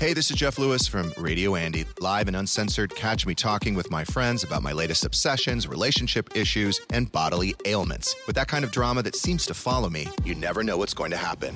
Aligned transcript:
Hey, 0.00 0.14
this 0.14 0.30
is 0.30 0.36
Jeff 0.38 0.58
Lewis 0.58 0.88
from 0.88 1.12
Radio 1.18 1.56
Andy, 1.56 1.84
live 2.00 2.26
and 2.26 2.34
uncensored. 2.34 2.96
Catch 2.96 3.26
me 3.26 3.34
talking 3.34 3.74
with 3.74 3.90
my 3.90 4.02
friends 4.02 4.42
about 4.42 4.62
my 4.62 4.72
latest 4.72 5.04
obsessions, 5.04 5.68
relationship 5.68 6.34
issues, 6.34 6.80
and 6.90 7.12
bodily 7.12 7.54
ailments. 7.66 8.16
With 8.26 8.34
that 8.36 8.48
kind 8.48 8.64
of 8.64 8.70
drama 8.70 9.02
that 9.02 9.14
seems 9.14 9.44
to 9.44 9.52
follow 9.52 9.90
me, 9.90 10.08
you 10.24 10.34
never 10.34 10.64
know 10.64 10.78
what's 10.78 10.94
going 10.94 11.10
to 11.10 11.18
happen. 11.18 11.54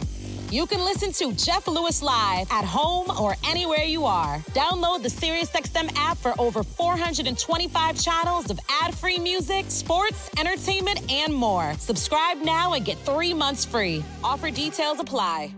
You 0.50 0.66
can 0.66 0.84
listen 0.84 1.10
to 1.12 1.32
Jeff 1.42 1.66
Lewis 1.66 2.02
live 2.02 2.46
at 2.50 2.66
home 2.66 3.10
or 3.18 3.34
anywhere 3.46 3.84
you 3.84 4.04
are. 4.04 4.40
Download 4.50 5.02
the 5.02 5.08
SiriusXM 5.08 5.96
app 5.96 6.18
for 6.18 6.38
over 6.38 6.62
425 6.62 7.98
channels 7.98 8.50
of 8.50 8.60
ad-free 8.82 9.20
music, 9.20 9.64
sports, 9.68 10.28
entertainment, 10.38 11.00
and 11.10 11.34
more. 11.34 11.72
Subscribe 11.78 12.36
now 12.42 12.74
and 12.74 12.84
get 12.84 12.98
three 12.98 13.32
months 13.32 13.64
free. 13.64 14.04
Offer 14.22 14.50
details 14.50 15.00
apply. 15.00 15.54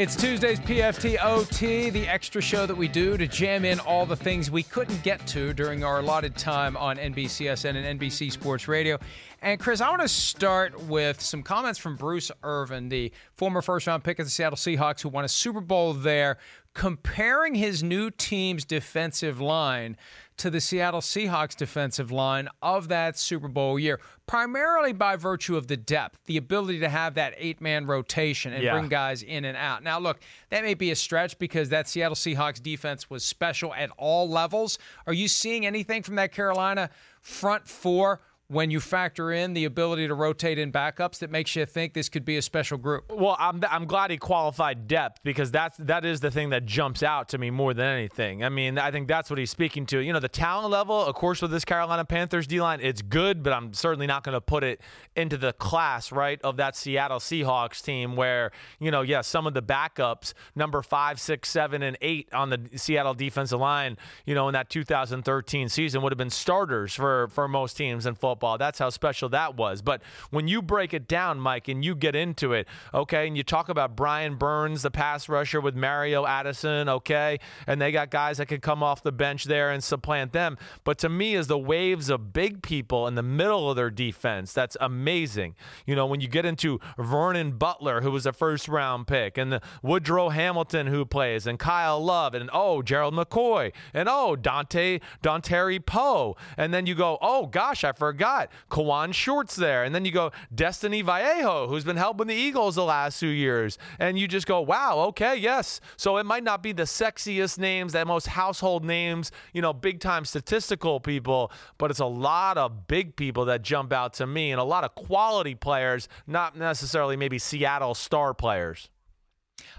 It's 0.00 0.16
Tuesday's 0.16 0.58
PFTOT, 0.60 1.92
the 1.92 2.08
extra 2.08 2.40
show 2.40 2.64
that 2.64 2.74
we 2.74 2.88
do 2.88 3.18
to 3.18 3.28
jam 3.28 3.66
in 3.66 3.78
all 3.80 4.06
the 4.06 4.16
things 4.16 4.50
we 4.50 4.62
couldn't 4.62 5.02
get 5.02 5.26
to 5.26 5.52
during 5.52 5.84
our 5.84 5.98
allotted 5.98 6.36
time 6.36 6.74
on 6.78 6.96
NBCSN 6.96 7.76
and 7.76 8.00
NBC 8.00 8.32
Sports 8.32 8.66
Radio. 8.66 8.98
And 9.42 9.60
Chris, 9.60 9.82
I 9.82 9.90
want 9.90 10.00
to 10.00 10.08
start 10.08 10.84
with 10.84 11.20
some 11.20 11.42
comments 11.42 11.78
from 11.78 11.96
Bruce 11.96 12.30
Irvin, 12.42 12.88
the 12.88 13.12
former 13.34 13.60
first 13.60 13.86
round 13.86 14.02
pick 14.02 14.18
of 14.18 14.24
the 14.24 14.30
Seattle 14.30 14.56
Seahawks 14.56 15.02
who 15.02 15.10
won 15.10 15.26
a 15.26 15.28
Super 15.28 15.60
Bowl 15.60 15.92
there, 15.92 16.38
comparing 16.72 17.54
his 17.54 17.82
new 17.82 18.10
team's 18.10 18.64
defensive 18.64 19.38
line 19.38 19.98
to 20.40 20.48
the 20.50 20.60
Seattle 20.60 21.00
Seahawks 21.02 21.54
defensive 21.54 22.10
line 22.10 22.48
of 22.62 22.88
that 22.88 23.18
Super 23.18 23.46
Bowl 23.48 23.78
year, 23.78 24.00
primarily 24.26 24.92
by 24.94 25.16
virtue 25.16 25.54
of 25.56 25.66
the 25.66 25.76
depth, 25.76 26.18
the 26.24 26.38
ability 26.38 26.80
to 26.80 26.88
have 26.88 27.14
that 27.14 27.34
eight 27.36 27.60
man 27.60 27.86
rotation 27.86 28.52
and 28.54 28.62
Yeah. 28.62 28.72
bring 28.72 28.88
guys 28.88 29.22
in 29.22 29.44
and 29.44 29.56
out. 29.56 29.82
Now, 29.82 29.98
look, 29.98 30.18
that 30.48 30.62
may 30.64 30.72
be 30.74 30.90
a 30.90 30.96
stretch 30.96 31.38
because 31.38 31.68
that 31.68 31.88
Seattle 31.88 32.14
Seahawks 32.16 32.62
defense 32.62 33.10
was 33.10 33.22
special 33.22 33.74
at 33.74 33.90
all 33.98 34.28
levels. 34.28 34.78
Are 35.06 35.12
you 35.12 35.28
seeing 35.28 35.66
anything 35.66 36.02
from 36.02 36.14
that 36.14 36.32
Carolina 36.32 36.88
front 37.20 37.68
four? 37.68 38.20
When 38.50 38.72
you 38.72 38.80
factor 38.80 39.30
in 39.30 39.54
the 39.54 39.64
ability 39.64 40.08
to 40.08 40.14
rotate 40.14 40.58
in 40.58 40.72
backups, 40.72 41.20
that 41.20 41.30
makes 41.30 41.54
you 41.54 41.64
think 41.66 41.94
this 41.94 42.08
could 42.08 42.24
be 42.24 42.36
a 42.36 42.42
special 42.42 42.78
group. 42.78 43.04
Well, 43.08 43.36
I'm, 43.38 43.62
I'm 43.70 43.84
glad 43.84 44.10
he 44.10 44.16
qualified 44.16 44.88
depth 44.88 45.20
because 45.22 45.52
that's 45.52 45.76
that 45.78 46.04
is 46.04 46.18
the 46.18 46.32
thing 46.32 46.50
that 46.50 46.66
jumps 46.66 47.04
out 47.04 47.28
to 47.28 47.38
me 47.38 47.50
more 47.50 47.74
than 47.74 47.86
anything. 47.86 48.42
I 48.42 48.48
mean, 48.48 48.76
I 48.76 48.90
think 48.90 49.06
that's 49.06 49.30
what 49.30 49.38
he's 49.38 49.50
speaking 49.52 49.86
to. 49.86 50.00
You 50.00 50.12
know, 50.12 50.18
the 50.18 50.28
talent 50.28 50.68
level, 50.70 51.00
of 51.00 51.14
course, 51.14 51.40
with 51.40 51.52
this 51.52 51.64
Carolina 51.64 52.04
Panthers 52.04 52.48
D 52.48 52.60
line, 52.60 52.80
it's 52.82 53.02
good, 53.02 53.44
but 53.44 53.52
I'm 53.52 53.72
certainly 53.72 54.08
not 54.08 54.24
going 54.24 54.34
to 54.34 54.40
put 54.40 54.64
it 54.64 54.80
into 55.14 55.36
the 55.36 55.52
class 55.52 56.10
right 56.10 56.40
of 56.42 56.56
that 56.56 56.74
Seattle 56.74 57.20
Seahawks 57.20 57.80
team 57.80 58.16
where 58.16 58.50
you 58.80 58.90
know, 58.90 59.02
yeah, 59.02 59.20
some 59.20 59.46
of 59.46 59.54
the 59.54 59.62
backups, 59.62 60.34
number 60.56 60.82
five, 60.82 61.20
six, 61.20 61.48
seven, 61.48 61.84
and 61.84 61.96
eight 62.00 62.28
on 62.32 62.50
the 62.50 62.68
Seattle 62.74 63.14
defensive 63.14 63.60
line, 63.60 63.96
you 64.26 64.34
know, 64.34 64.48
in 64.48 64.54
that 64.54 64.70
2013 64.70 65.68
season 65.68 66.02
would 66.02 66.10
have 66.10 66.18
been 66.18 66.30
starters 66.30 66.94
for 66.94 67.28
for 67.28 67.46
most 67.46 67.76
teams 67.76 68.06
in 68.06 68.16
football. 68.16 68.39
That's 68.40 68.78
how 68.78 68.90
special 68.90 69.28
that 69.30 69.56
was. 69.56 69.82
But 69.82 70.02
when 70.30 70.48
you 70.48 70.62
break 70.62 70.94
it 70.94 71.08
down, 71.08 71.40
Mike, 71.40 71.68
and 71.68 71.84
you 71.84 71.94
get 71.94 72.14
into 72.14 72.52
it, 72.52 72.66
okay, 72.94 73.26
and 73.26 73.36
you 73.36 73.42
talk 73.42 73.68
about 73.68 73.96
Brian 73.96 74.36
Burns, 74.36 74.82
the 74.82 74.90
pass 74.90 75.28
rusher 75.28 75.60
with 75.60 75.74
Mario 75.74 76.26
Addison, 76.26 76.88
okay, 76.88 77.38
and 77.66 77.80
they 77.80 77.92
got 77.92 78.10
guys 78.10 78.38
that 78.38 78.46
could 78.46 78.62
come 78.62 78.82
off 78.82 79.02
the 79.02 79.12
bench 79.12 79.44
there 79.44 79.70
and 79.70 79.82
supplant 79.82 80.32
them. 80.32 80.56
But 80.84 80.98
to 80.98 81.08
me, 81.08 81.34
is 81.34 81.46
the 81.46 81.58
waves 81.58 82.08
of 82.08 82.32
big 82.32 82.62
people 82.62 83.06
in 83.06 83.14
the 83.14 83.22
middle 83.22 83.70
of 83.70 83.76
their 83.76 83.90
defense. 83.90 84.52
That's 84.52 84.76
amazing. 84.80 85.54
You 85.86 85.94
know, 85.94 86.06
when 86.06 86.20
you 86.20 86.28
get 86.28 86.44
into 86.44 86.80
Vernon 86.98 87.52
Butler, 87.52 88.00
who 88.00 88.10
was 88.10 88.26
a 88.26 88.32
first 88.32 88.68
round 88.68 89.06
pick, 89.06 89.36
and 89.36 89.52
the 89.52 89.60
Woodrow 89.82 90.28
Hamilton 90.30 90.86
who 90.86 91.04
plays, 91.04 91.46
and 91.46 91.58
Kyle 91.58 92.02
Love, 92.02 92.34
and 92.34 92.48
oh, 92.52 92.82
Gerald 92.82 93.14
McCoy, 93.14 93.72
and 93.92 94.08
oh, 94.08 94.36
Dante 94.36 95.00
Dontari 95.22 95.84
Poe, 95.84 96.36
and 96.56 96.72
then 96.72 96.86
you 96.86 96.94
go, 96.94 97.18
oh 97.20 97.46
gosh, 97.46 97.84
I 97.84 97.92
forgot 97.92 98.29
Kawann 98.70 99.12
Shorts 99.12 99.56
there, 99.56 99.84
and 99.84 99.94
then 99.94 100.04
you 100.04 100.12
go 100.12 100.30
Destiny 100.54 101.02
Vaeao, 101.02 101.68
who's 101.68 101.84
been 101.84 101.96
helping 101.96 102.26
the 102.26 102.34
Eagles 102.34 102.74
the 102.74 102.84
last 102.84 103.18
few 103.18 103.28
years, 103.28 103.78
and 103.98 104.18
you 104.18 104.28
just 104.28 104.46
go, 104.46 104.60
wow, 104.60 104.98
okay, 105.08 105.36
yes. 105.36 105.80
So 105.96 106.16
it 106.16 106.26
might 106.26 106.44
not 106.44 106.62
be 106.62 106.72
the 106.72 106.84
sexiest 106.84 107.58
names, 107.58 107.92
that 107.92 108.06
most 108.06 108.28
household 108.28 108.84
names, 108.84 109.32
you 109.52 109.62
know, 109.62 109.72
big 109.72 110.00
time 110.00 110.24
statistical 110.24 111.00
people, 111.00 111.52
but 111.78 111.90
it's 111.90 112.00
a 112.00 112.06
lot 112.06 112.58
of 112.58 112.86
big 112.86 113.16
people 113.16 113.44
that 113.46 113.62
jump 113.62 113.92
out 113.92 114.14
to 114.14 114.26
me, 114.26 114.52
and 114.52 114.60
a 114.60 114.64
lot 114.64 114.84
of 114.84 114.94
quality 114.94 115.54
players, 115.54 116.08
not 116.26 116.56
necessarily 116.56 117.16
maybe 117.16 117.38
Seattle 117.38 117.94
star 117.94 118.34
players. 118.34 118.90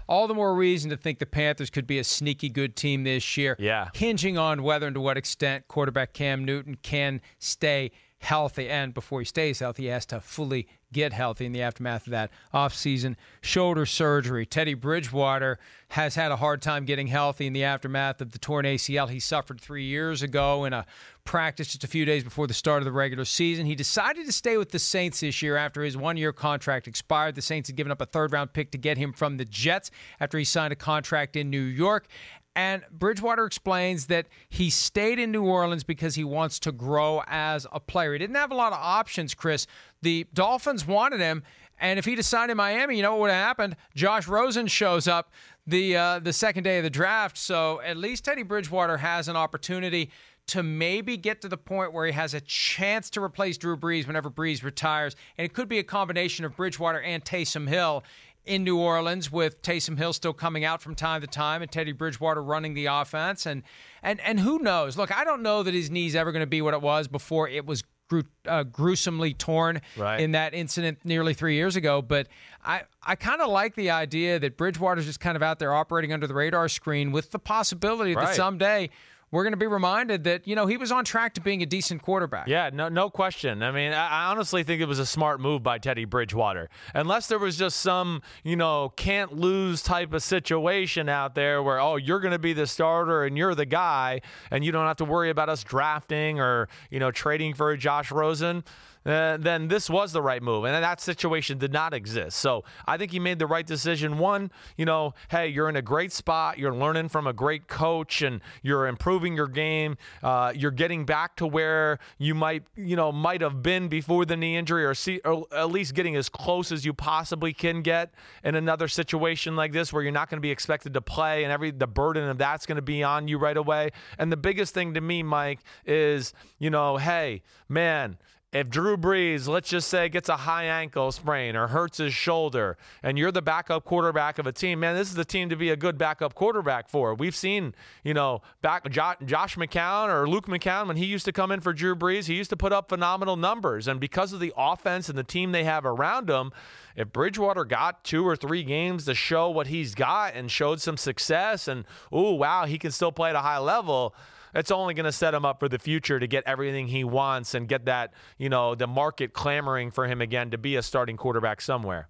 All 0.08 0.26
the 0.26 0.34
more 0.34 0.54
reason 0.54 0.90
to 0.90 0.96
think 0.96 1.18
the 1.18 1.26
Panthers 1.26 1.70
could 1.70 1.86
be 1.86 1.98
a 1.98 2.04
sneaky 2.04 2.48
good 2.48 2.76
team 2.76 3.04
this 3.04 3.36
year. 3.36 3.56
Yeah. 3.58 3.88
Hinging 3.94 4.36
on 4.36 4.62
whether 4.62 4.86
and 4.86 4.94
to 4.94 5.00
what 5.00 5.16
extent 5.16 5.68
quarterback 5.68 6.12
Cam 6.12 6.44
Newton 6.44 6.76
can 6.82 7.20
stay 7.38 7.92
healthy. 8.22 8.68
And 8.68 8.94
before 8.94 9.20
he 9.20 9.24
stays 9.24 9.58
healthy, 9.58 9.84
he 9.84 9.88
has 9.88 10.06
to 10.06 10.20
fully 10.20 10.68
get 10.92 11.12
healthy 11.12 11.46
in 11.46 11.52
the 11.52 11.62
aftermath 11.62 12.06
of 12.06 12.10
that 12.12 12.30
offseason 12.52 13.16
shoulder 13.40 13.86
surgery. 13.86 14.46
Teddy 14.46 14.74
Bridgewater 14.74 15.58
has 15.88 16.14
had 16.14 16.30
a 16.30 16.36
hard 16.36 16.62
time 16.62 16.84
getting 16.84 17.06
healthy 17.06 17.46
in 17.46 17.52
the 17.52 17.64
aftermath 17.64 18.20
of 18.20 18.32
the 18.32 18.38
torn 18.38 18.64
ACL 18.64 19.08
he 19.08 19.18
suffered 19.18 19.60
three 19.60 19.84
years 19.84 20.22
ago 20.22 20.64
in 20.64 20.72
a 20.72 20.86
practice 21.24 21.68
just 21.68 21.84
a 21.84 21.88
few 21.88 22.04
days 22.04 22.22
before 22.22 22.46
the 22.46 22.54
start 22.54 22.80
of 22.80 22.84
the 22.84 22.92
regular 22.92 23.24
season. 23.24 23.66
He 23.66 23.74
decided 23.74 24.26
to 24.26 24.32
stay 24.32 24.56
with 24.56 24.70
the 24.70 24.78
Saints 24.78 25.20
this 25.20 25.40
year 25.40 25.56
after 25.56 25.82
his 25.82 25.96
one 25.96 26.16
year 26.16 26.32
contract 26.32 26.86
expired. 26.86 27.34
The 27.34 27.42
Saints 27.42 27.68
had 27.68 27.76
given 27.76 27.90
up 27.90 28.00
a 28.00 28.06
third 28.06 28.32
round 28.32 28.52
pick 28.52 28.70
to 28.72 28.78
get 28.78 28.98
him 28.98 29.12
from 29.12 29.36
the 29.36 29.44
Jets 29.44 29.90
after 30.20 30.38
he 30.38 30.44
signed 30.44 30.72
a 30.72 30.76
contract 30.76 31.36
in 31.36 31.50
New 31.50 31.62
York. 31.62 32.06
And 32.54 32.82
Bridgewater 32.90 33.46
explains 33.46 34.06
that 34.06 34.26
he 34.48 34.68
stayed 34.68 35.18
in 35.18 35.32
New 35.32 35.44
Orleans 35.44 35.84
because 35.84 36.14
he 36.14 36.24
wants 36.24 36.58
to 36.60 36.72
grow 36.72 37.22
as 37.26 37.66
a 37.72 37.80
player. 37.80 38.12
He 38.12 38.18
didn't 38.18 38.36
have 38.36 38.52
a 38.52 38.54
lot 38.54 38.72
of 38.72 38.78
options, 38.80 39.32
Chris. 39.34 39.66
The 40.02 40.26
Dolphins 40.34 40.86
wanted 40.86 41.20
him, 41.20 41.44
and 41.78 41.98
if 41.98 42.04
he 42.04 42.12
would 42.12 42.16
decided 42.16 42.52
in 42.52 42.56
Miami, 42.58 42.96
you 42.96 43.02
know 43.02 43.12
what 43.12 43.20
would 43.22 43.30
have 43.30 43.42
happened? 43.44 43.76
Josh 43.94 44.28
Rosen 44.28 44.66
shows 44.66 45.08
up 45.08 45.32
the 45.66 45.96
uh, 45.96 46.18
the 46.18 46.32
second 46.32 46.64
day 46.64 46.78
of 46.78 46.84
the 46.84 46.90
draft. 46.90 47.38
So 47.38 47.80
at 47.80 47.96
least 47.96 48.24
Teddy 48.24 48.42
Bridgewater 48.42 48.98
has 48.98 49.28
an 49.28 49.36
opportunity 49.36 50.10
to 50.48 50.62
maybe 50.62 51.16
get 51.16 51.40
to 51.40 51.48
the 51.48 51.56
point 51.56 51.92
where 51.92 52.04
he 52.04 52.12
has 52.12 52.34
a 52.34 52.40
chance 52.40 53.08
to 53.10 53.22
replace 53.22 53.56
Drew 53.56 53.76
Brees 53.76 54.06
whenever 54.06 54.30
Brees 54.30 54.62
retires. 54.62 55.14
And 55.38 55.44
it 55.44 55.54
could 55.54 55.68
be 55.68 55.78
a 55.78 55.84
combination 55.84 56.44
of 56.44 56.56
Bridgewater 56.56 57.00
and 57.00 57.24
Taysom 57.24 57.68
Hill 57.68 58.02
in 58.44 58.64
New 58.64 58.76
Orleans 58.78 59.30
with 59.30 59.62
Taysom 59.62 59.96
Hill 59.98 60.12
still 60.12 60.32
coming 60.32 60.64
out 60.64 60.82
from 60.82 60.94
time 60.94 61.20
to 61.20 61.26
time 61.26 61.62
and 61.62 61.70
Teddy 61.70 61.92
Bridgewater 61.92 62.42
running 62.42 62.74
the 62.74 62.86
offense. 62.86 63.46
And 63.46 63.62
and 64.02 64.20
and 64.20 64.40
who 64.40 64.58
knows? 64.58 64.96
Look 64.96 65.16
I 65.16 65.24
don't 65.24 65.42
know 65.42 65.62
that 65.62 65.74
his 65.74 65.90
knee's 65.90 66.14
ever 66.16 66.32
going 66.32 66.40
to 66.42 66.46
be 66.46 66.60
what 66.62 66.74
it 66.74 66.82
was 66.82 67.06
before 67.08 67.48
it 67.48 67.64
was 67.66 67.84
gru- 68.08 68.24
uh, 68.46 68.64
gruesomely 68.64 69.32
torn 69.32 69.80
Right. 69.96 70.20
in 70.20 70.32
that 70.32 70.54
incident 70.54 70.98
nearly 71.04 71.34
3 71.34 71.54
years 71.54 71.76
ago. 71.76 72.02
But 72.02 72.26
I 72.64 72.82
I 73.02 73.14
kind 73.14 73.40
of 73.40 73.48
like 73.50 73.74
the 73.76 73.90
idea 73.90 74.38
that 74.40 74.56
Bridgewater's 74.56 75.06
just 75.06 75.20
kind 75.20 75.36
of 75.36 75.42
out 75.42 75.58
there 75.60 75.72
operating 75.72 76.12
under 76.12 76.26
the 76.26 76.34
radar 76.34 76.68
screen 76.68 77.12
with 77.12 77.30
the 77.30 77.38
possibility 77.38 78.14
that 78.14 78.34
someday 78.34 78.90
we're 79.32 79.42
going 79.42 79.52
to 79.52 79.56
be 79.56 79.66
reminded 79.66 80.22
that 80.24 80.46
you 80.46 80.54
know 80.54 80.66
he 80.66 80.76
was 80.76 80.92
on 80.92 81.04
track 81.04 81.34
to 81.34 81.40
being 81.40 81.62
a 81.62 81.66
decent 81.66 82.02
quarterback 82.02 82.46
Yeah, 82.46 82.70
no, 82.72 82.88
no 82.88 83.10
question. 83.10 83.62
I 83.62 83.72
mean, 83.72 83.92
I 83.92 84.26
honestly 84.26 84.62
think 84.62 84.80
it 84.80 84.86
was 84.86 85.00
a 85.00 85.06
smart 85.06 85.40
move 85.40 85.62
by 85.62 85.78
Teddy 85.78 86.04
Bridgewater. 86.04 86.68
Unless 86.94 87.26
there 87.26 87.38
was 87.38 87.56
just 87.56 87.80
some, 87.80 88.22
you 88.44 88.54
know, 88.54 88.90
can't 88.90 89.36
lose 89.36 89.82
type 89.82 90.12
of 90.12 90.22
situation 90.22 91.08
out 91.08 91.34
there 91.34 91.62
where, 91.62 91.80
oh, 91.80 91.96
you're 91.96 92.20
going 92.20 92.32
to 92.32 92.38
be 92.38 92.52
the 92.52 92.66
starter 92.66 93.24
and 93.24 93.36
you're 93.36 93.54
the 93.54 93.66
guy, 93.66 94.20
and 94.50 94.64
you 94.64 94.70
don't 94.70 94.86
have 94.86 94.96
to 94.98 95.04
worry 95.04 95.30
about 95.30 95.48
us 95.48 95.64
drafting 95.64 96.38
or, 96.38 96.68
you 96.90 97.00
know, 97.00 97.10
trading 97.10 97.54
for 97.54 97.76
Josh 97.76 98.12
Rosen. 98.12 98.62
Uh, 99.04 99.36
then 99.36 99.68
this 99.68 99.90
was 99.90 100.12
the 100.12 100.22
right 100.22 100.42
move, 100.42 100.64
and 100.64 100.82
that 100.82 101.00
situation 101.00 101.58
did 101.58 101.72
not 101.72 101.92
exist. 101.92 102.38
So 102.38 102.64
I 102.86 102.96
think 102.96 103.10
he 103.10 103.18
made 103.18 103.38
the 103.38 103.46
right 103.46 103.66
decision. 103.66 104.18
One, 104.18 104.50
you 104.76 104.84
know, 104.84 105.14
hey, 105.28 105.48
you're 105.48 105.68
in 105.68 105.76
a 105.76 105.82
great 105.82 106.12
spot. 106.12 106.58
You're 106.58 106.74
learning 106.74 107.08
from 107.08 107.26
a 107.26 107.32
great 107.32 107.66
coach, 107.66 108.22
and 108.22 108.40
you're 108.62 108.86
improving 108.86 109.34
your 109.34 109.48
game. 109.48 109.96
Uh, 110.22 110.52
you're 110.54 110.70
getting 110.70 111.04
back 111.04 111.36
to 111.36 111.46
where 111.46 111.98
you 112.18 112.34
might, 112.34 112.64
you 112.76 112.94
know, 112.94 113.10
might 113.10 113.40
have 113.40 113.62
been 113.62 113.88
before 113.88 114.24
the 114.24 114.36
knee 114.36 114.56
injury, 114.56 114.84
or, 114.84 114.94
see, 114.94 115.20
or 115.24 115.46
at 115.52 115.70
least 115.70 115.94
getting 115.94 116.14
as 116.14 116.28
close 116.28 116.70
as 116.70 116.84
you 116.84 116.92
possibly 116.92 117.52
can 117.52 117.82
get 117.82 118.12
in 118.44 118.54
another 118.54 118.86
situation 118.86 119.56
like 119.56 119.72
this, 119.72 119.92
where 119.92 120.02
you're 120.02 120.12
not 120.12 120.30
going 120.30 120.38
to 120.38 120.42
be 120.42 120.50
expected 120.50 120.94
to 120.94 121.00
play, 121.00 121.42
and 121.42 121.52
every 121.52 121.72
the 121.72 121.86
burden 121.86 122.28
of 122.28 122.38
that's 122.38 122.66
going 122.66 122.76
to 122.76 122.82
be 122.82 123.02
on 123.02 123.26
you 123.26 123.38
right 123.38 123.56
away. 123.56 123.90
And 124.18 124.30
the 124.30 124.36
biggest 124.36 124.74
thing 124.74 124.94
to 124.94 125.00
me, 125.00 125.22
Mike, 125.22 125.60
is 125.84 126.32
you 126.58 126.70
know, 126.70 126.98
hey, 126.98 127.42
man 127.68 128.18
if 128.52 128.68
Drew 128.68 128.98
Brees, 128.98 129.48
let's 129.48 129.70
just 129.70 129.88
say, 129.88 130.10
gets 130.10 130.28
a 130.28 130.36
high 130.36 130.64
ankle 130.64 131.10
sprain 131.10 131.56
or 131.56 131.68
hurts 131.68 131.96
his 131.96 132.12
shoulder, 132.12 132.76
and 133.02 133.18
you're 133.18 133.32
the 133.32 133.40
backup 133.40 133.84
quarterback 133.84 134.38
of 134.38 134.46
a 134.46 134.52
team, 134.52 134.80
man, 134.80 134.94
this 134.94 135.08
is 135.08 135.14
the 135.14 135.24
team 135.24 135.48
to 135.48 135.56
be 135.56 135.70
a 135.70 135.76
good 135.76 135.96
backup 135.96 136.34
quarterback 136.34 136.90
for. 136.90 137.14
We've 137.14 137.34
seen, 137.34 137.74
you 138.04 138.12
know, 138.12 138.42
back 138.60 138.90
Josh 138.90 139.56
McCown 139.56 140.08
or 140.08 140.28
Luke 140.28 140.46
McCown 140.48 140.86
when 140.86 140.98
he 140.98 141.06
used 141.06 141.24
to 141.24 141.32
come 141.32 141.50
in 141.50 141.60
for 141.60 141.72
Drew 141.72 141.96
Brees, 141.96 142.26
he 142.26 142.34
used 142.34 142.50
to 142.50 142.56
put 142.56 142.74
up 142.74 142.90
phenomenal 142.90 143.36
numbers, 143.36 143.88
and 143.88 143.98
because 143.98 144.34
of 144.34 144.40
the 144.40 144.52
offense 144.54 145.08
and 145.08 145.16
the 145.16 145.24
team 145.24 145.52
they 145.52 145.64
have 145.64 145.86
around 145.86 146.28
him, 146.28 146.52
if 146.94 147.10
Bridgewater 147.10 147.64
got 147.64 148.04
two 148.04 148.26
or 148.26 148.36
three 148.36 148.64
games 148.64 149.06
to 149.06 149.14
show 149.14 149.48
what 149.48 149.68
he's 149.68 149.94
got 149.94 150.34
and 150.34 150.50
showed 150.50 150.78
some 150.78 150.98
success, 150.98 151.68
and 151.68 151.86
oh 152.12 152.32
wow, 152.32 152.66
he 152.66 152.76
can 152.76 152.90
still 152.90 153.12
play 153.12 153.30
at 153.30 153.36
a 153.36 153.40
high 153.40 153.58
level 153.58 154.14
it's 154.54 154.70
only 154.70 154.94
going 154.94 155.04
to 155.04 155.12
set 155.12 155.34
him 155.34 155.44
up 155.44 155.60
for 155.60 155.68
the 155.68 155.78
future 155.78 156.18
to 156.18 156.26
get 156.26 156.44
everything 156.46 156.88
he 156.88 157.04
wants 157.04 157.54
and 157.54 157.68
get 157.68 157.86
that, 157.86 158.12
you 158.38 158.48
know, 158.48 158.74
the 158.74 158.86
market 158.86 159.32
clamoring 159.32 159.90
for 159.90 160.06
him 160.06 160.20
again 160.20 160.50
to 160.50 160.58
be 160.58 160.76
a 160.76 160.82
starting 160.82 161.16
quarterback 161.16 161.60
somewhere. 161.60 162.08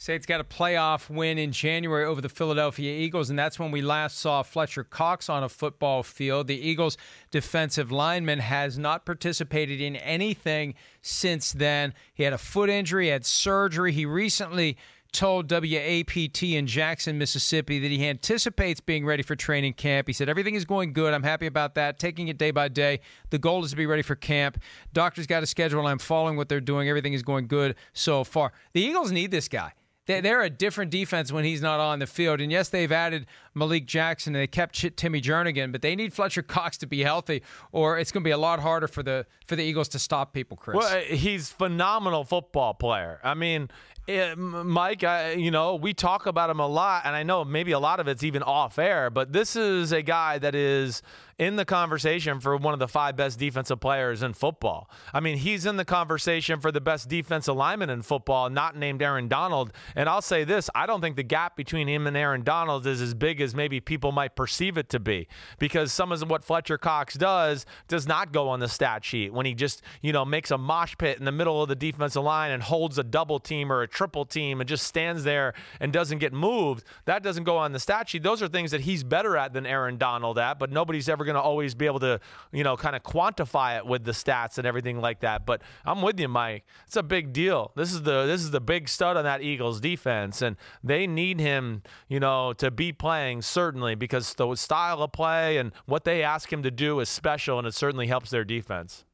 Saints 0.00 0.24
got 0.24 0.40
a 0.40 0.44
playoff 0.44 1.10
win 1.10 1.36
in 1.36 1.52
January 1.52 2.06
over 2.06 2.22
the 2.22 2.30
Philadelphia 2.30 2.90
Eagles, 2.90 3.28
and 3.28 3.38
that's 3.38 3.58
when 3.58 3.70
we 3.70 3.82
last 3.82 4.18
saw 4.18 4.42
Fletcher 4.42 4.82
Cox 4.82 5.28
on 5.28 5.44
a 5.44 5.48
football 5.50 6.02
field. 6.02 6.46
The 6.46 6.56
Eagles' 6.58 6.96
defensive 7.30 7.92
lineman 7.92 8.38
has 8.38 8.78
not 8.78 9.04
participated 9.04 9.78
in 9.78 9.96
anything 9.96 10.74
since 11.02 11.52
then. 11.52 11.92
He 12.14 12.22
had 12.22 12.32
a 12.32 12.38
foot 12.38 12.70
injury, 12.70 13.08
had 13.08 13.26
surgery. 13.26 13.92
He 13.92 14.06
recently 14.06 14.78
told 15.12 15.50
WAPT 15.50 16.42
in 16.42 16.66
Jackson, 16.66 17.18
Mississippi, 17.18 17.78
that 17.78 17.90
he 17.90 18.06
anticipates 18.06 18.80
being 18.80 19.04
ready 19.04 19.22
for 19.22 19.36
training 19.36 19.74
camp. 19.74 20.06
He 20.06 20.12
said, 20.12 20.28
Everything 20.28 20.54
is 20.54 20.64
going 20.64 20.92
good. 20.92 21.14
I'm 21.14 21.22
happy 21.22 21.46
about 21.46 21.74
that. 21.74 21.98
Taking 21.98 22.28
it 22.28 22.38
day 22.38 22.50
by 22.50 22.68
day. 22.68 23.00
The 23.30 23.38
goal 23.38 23.64
is 23.64 23.70
to 23.70 23.76
be 23.76 23.86
ready 23.86 24.02
for 24.02 24.14
camp. 24.14 24.60
Doctor's 24.92 25.26
got 25.26 25.42
a 25.42 25.46
schedule. 25.46 25.80
and 25.80 25.88
I'm 25.88 25.98
following 25.98 26.36
what 26.36 26.48
they're 26.48 26.60
doing. 26.60 26.88
Everything 26.88 27.12
is 27.12 27.22
going 27.22 27.46
good 27.46 27.76
so 27.92 28.24
far. 28.24 28.52
The 28.72 28.82
Eagles 28.82 29.12
need 29.12 29.30
this 29.30 29.48
guy. 29.48 29.72
They're 30.06 30.42
a 30.42 30.50
different 30.50 30.90
defense 30.90 31.30
when 31.30 31.44
he's 31.44 31.62
not 31.62 31.78
on 31.78 32.00
the 32.00 32.06
field. 32.06 32.40
And 32.40 32.50
yes, 32.50 32.68
they've 32.68 32.90
added 32.90 33.26
Malik 33.54 33.86
Jackson 33.86 34.34
and 34.34 34.42
they 34.42 34.46
kept 34.46 34.74
Timmy 34.96 35.20
Jernigan, 35.20 35.72
but 35.72 35.82
they 35.82 35.96
need 35.96 36.12
Fletcher 36.12 36.42
Cox 36.42 36.76
to 36.78 36.86
be 36.86 37.02
healthy, 37.02 37.42
or 37.72 37.98
it's 37.98 38.12
going 38.12 38.22
to 38.22 38.28
be 38.28 38.32
a 38.32 38.38
lot 38.38 38.60
harder 38.60 38.88
for 38.88 39.02
the 39.02 39.26
for 39.46 39.56
the 39.56 39.62
Eagles 39.62 39.88
to 39.88 39.98
stop 39.98 40.32
people. 40.32 40.56
Chris, 40.56 40.76
well, 40.76 40.98
uh, 40.98 41.00
he's 41.00 41.50
phenomenal 41.50 42.24
football 42.24 42.74
player. 42.74 43.20
I 43.24 43.34
mean, 43.34 43.70
eh, 44.08 44.32
it, 44.32 44.38
Mike, 44.38 45.04
I, 45.04 45.32
you 45.32 45.50
know, 45.50 45.74
we 45.74 45.94
talk 45.94 46.26
about 46.26 46.50
him 46.50 46.60
a 46.60 46.66
lot, 46.66 47.02
and 47.04 47.16
I 47.16 47.22
know 47.22 47.44
maybe 47.44 47.72
a 47.72 47.80
lot 47.80 48.00
of 48.00 48.08
it's 48.08 48.22
even 48.22 48.42
off 48.42 48.78
air, 48.78 49.10
but 49.10 49.32
this 49.32 49.56
is 49.56 49.92
a 49.92 50.02
guy 50.02 50.38
that 50.38 50.54
is 50.54 51.02
in 51.40 51.56
the 51.56 51.64
conversation 51.64 52.38
for 52.38 52.54
one 52.58 52.74
of 52.74 52.78
the 52.80 52.86
five 52.86 53.16
best 53.16 53.38
defensive 53.38 53.80
players 53.80 54.22
in 54.22 54.34
football. 54.34 54.90
I 55.14 55.20
mean, 55.20 55.38
he's 55.38 55.64
in 55.64 55.78
the 55.78 55.86
conversation 55.86 56.60
for 56.60 56.70
the 56.70 56.82
best 56.82 57.08
defensive 57.08 57.56
lineman 57.56 57.88
in 57.88 58.02
football, 58.02 58.50
not 58.50 58.76
named 58.76 59.00
Aaron 59.00 59.26
Donald. 59.26 59.72
And 59.96 60.06
I'll 60.06 60.20
say 60.20 60.44
this 60.44 60.68
I 60.74 60.84
don't 60.84 61.00
think 61.00 61.16
the 61.16 61.22
gap 61.22 61.56
between 61.56 61.88
him 61.88 62.06
and 62.06 62.14
Aaron 62.14 62.42
Donald 62.42 62.86
is 62.86 63.00
as 63.00 63.14
big 63.14 63.39
as 63.40 63.54
maybe 63.54 63.80
people 63.80 64.12
might 64.12 64.36
perceive 64.36 64.76
it 64.76 64.88
to 64.90 65.00
be 65.00 65.28
because 65.58 65.92
some 65.92 66.12
of 66.12 66.20
what 66.28 66.44
Fletcher 66.44 66.78
Cox 66.78 67.14
does 67.14 67.66
does 67.88 68.06
not 68.06 68.32
go 68.32 68.48
on 68.48 68.60
the 68.60 68.68
stat 68.68 69.04
sheet 69.04 69.32
when 69.32 69.46
he 69.46 69.54
just, 69.54 69.82
you 70.02 70.12
know, 70.12 70.24
makes 70.24 70.50
a 70.50 70.58
mosh 70.58 70.94
pit 70.98 71.18
in 71.18 71.24
the 71.24 71.32
middle 71.32 71.62
of 71.62 71.68
the 71.68 71.74
defensive 71.74 72.22
line 72.22 72.50
and 72.50 72.62
holds 72.62 72.98
a 72.98 73.04
double 73.04 73.38
team 73.38 73.72
or 73.72 73.82
a 73.82 73.88
triple 73.88 74.24
team 74.24 74.60
and 74.60 74.68
just 74.68 74.86
stands 74.86 75.24
there 75.24 75.54
and 75.80 75.92
doesn't 75.92 76.18
get 76.18 76.32
moved. 76.32 76.84
That 77.04 77.22
doesn't 77.22 77.44
go 77.44 77.56
on 77.56 77.72
the 77.72 77.80
stat 77.80 78.08
sheet. 78.08 78.22
Those 78.22 78.42
are 78.42 78.48
things 78.48 78.70
that 78.72 78.82
he's 78.82 79.04
better 79.04 79.36
at 79.36 79.52
than 79.52 79.66
Aaron 79.66 79.96
Donald 79.96 80.38
at, 80.38 80.58
but 80.58 80.70
nobody's 80.70 81.08
ever 81.08 81.24
going 81.24 81.34
to 81.34 81.40
always 81.40 81.74
be 81.74 81.86
able 81.86 82.00
to, 82.00 82.20
you 82.52 82.64
know, 82.64 82.76
kind 82.76 82.96
of 82.96 83.02
quantify 83.02 83.76
it 83.78 83.86
with 83.86 84.04
the 84.04 84.12
stats 84.12 84.58
and 84.58 84.66
everything 84.66 85.00
like 85.00 85.20
that. 85.20 85.46
But 85.46 85.62
I'm 85.84 86.02
with 86.02 86.18
you, 86.18 86.28
Mike. 86.28 86.64
It's 86.86 86.96
a 86.96 87.02
big 87.02 87.32
deal. 87.32 87.72
This 87.76 87.92
is 87.92 88.02
the 88.02 88.26
this 88.26 88.42
is 88.42 88.50
the 88.50 88.60
big 88.60 88.88
stud 88.88 89.16
on 89.16 89.24
that 89.24 89.42
Eagles 89.42 89.80
defense, 89.80 90.42
and 90.42 90.56
they 90.82 91.06
need 91.06 91.40
him, 91.40 91.82
you 92.08 92.20
know, 92.20 92.52
to 92.54 92.70
be 92.70 92.92
playing 92.92 93.29
certainly 93.40 93.94
because 93.94 94.34
the 94.34 94.54
style 94.56 95.02
of 95.02 95.12
play 95.12 95.58
and 95.58 95.72
what 95.86 96.04
they 96.04 96.22
ask 96.22 96.52
him 96.52 96.62
to 96.62 96.70
do 96.70 97.00
is 97.00 97.08
special, 97.08 97.58
and 97.58 97.66
it 97.66 97.74
certainly 97.74 98.06
helps 98.06 98.30
their 98.30 98.44
defense. 98.44 99.04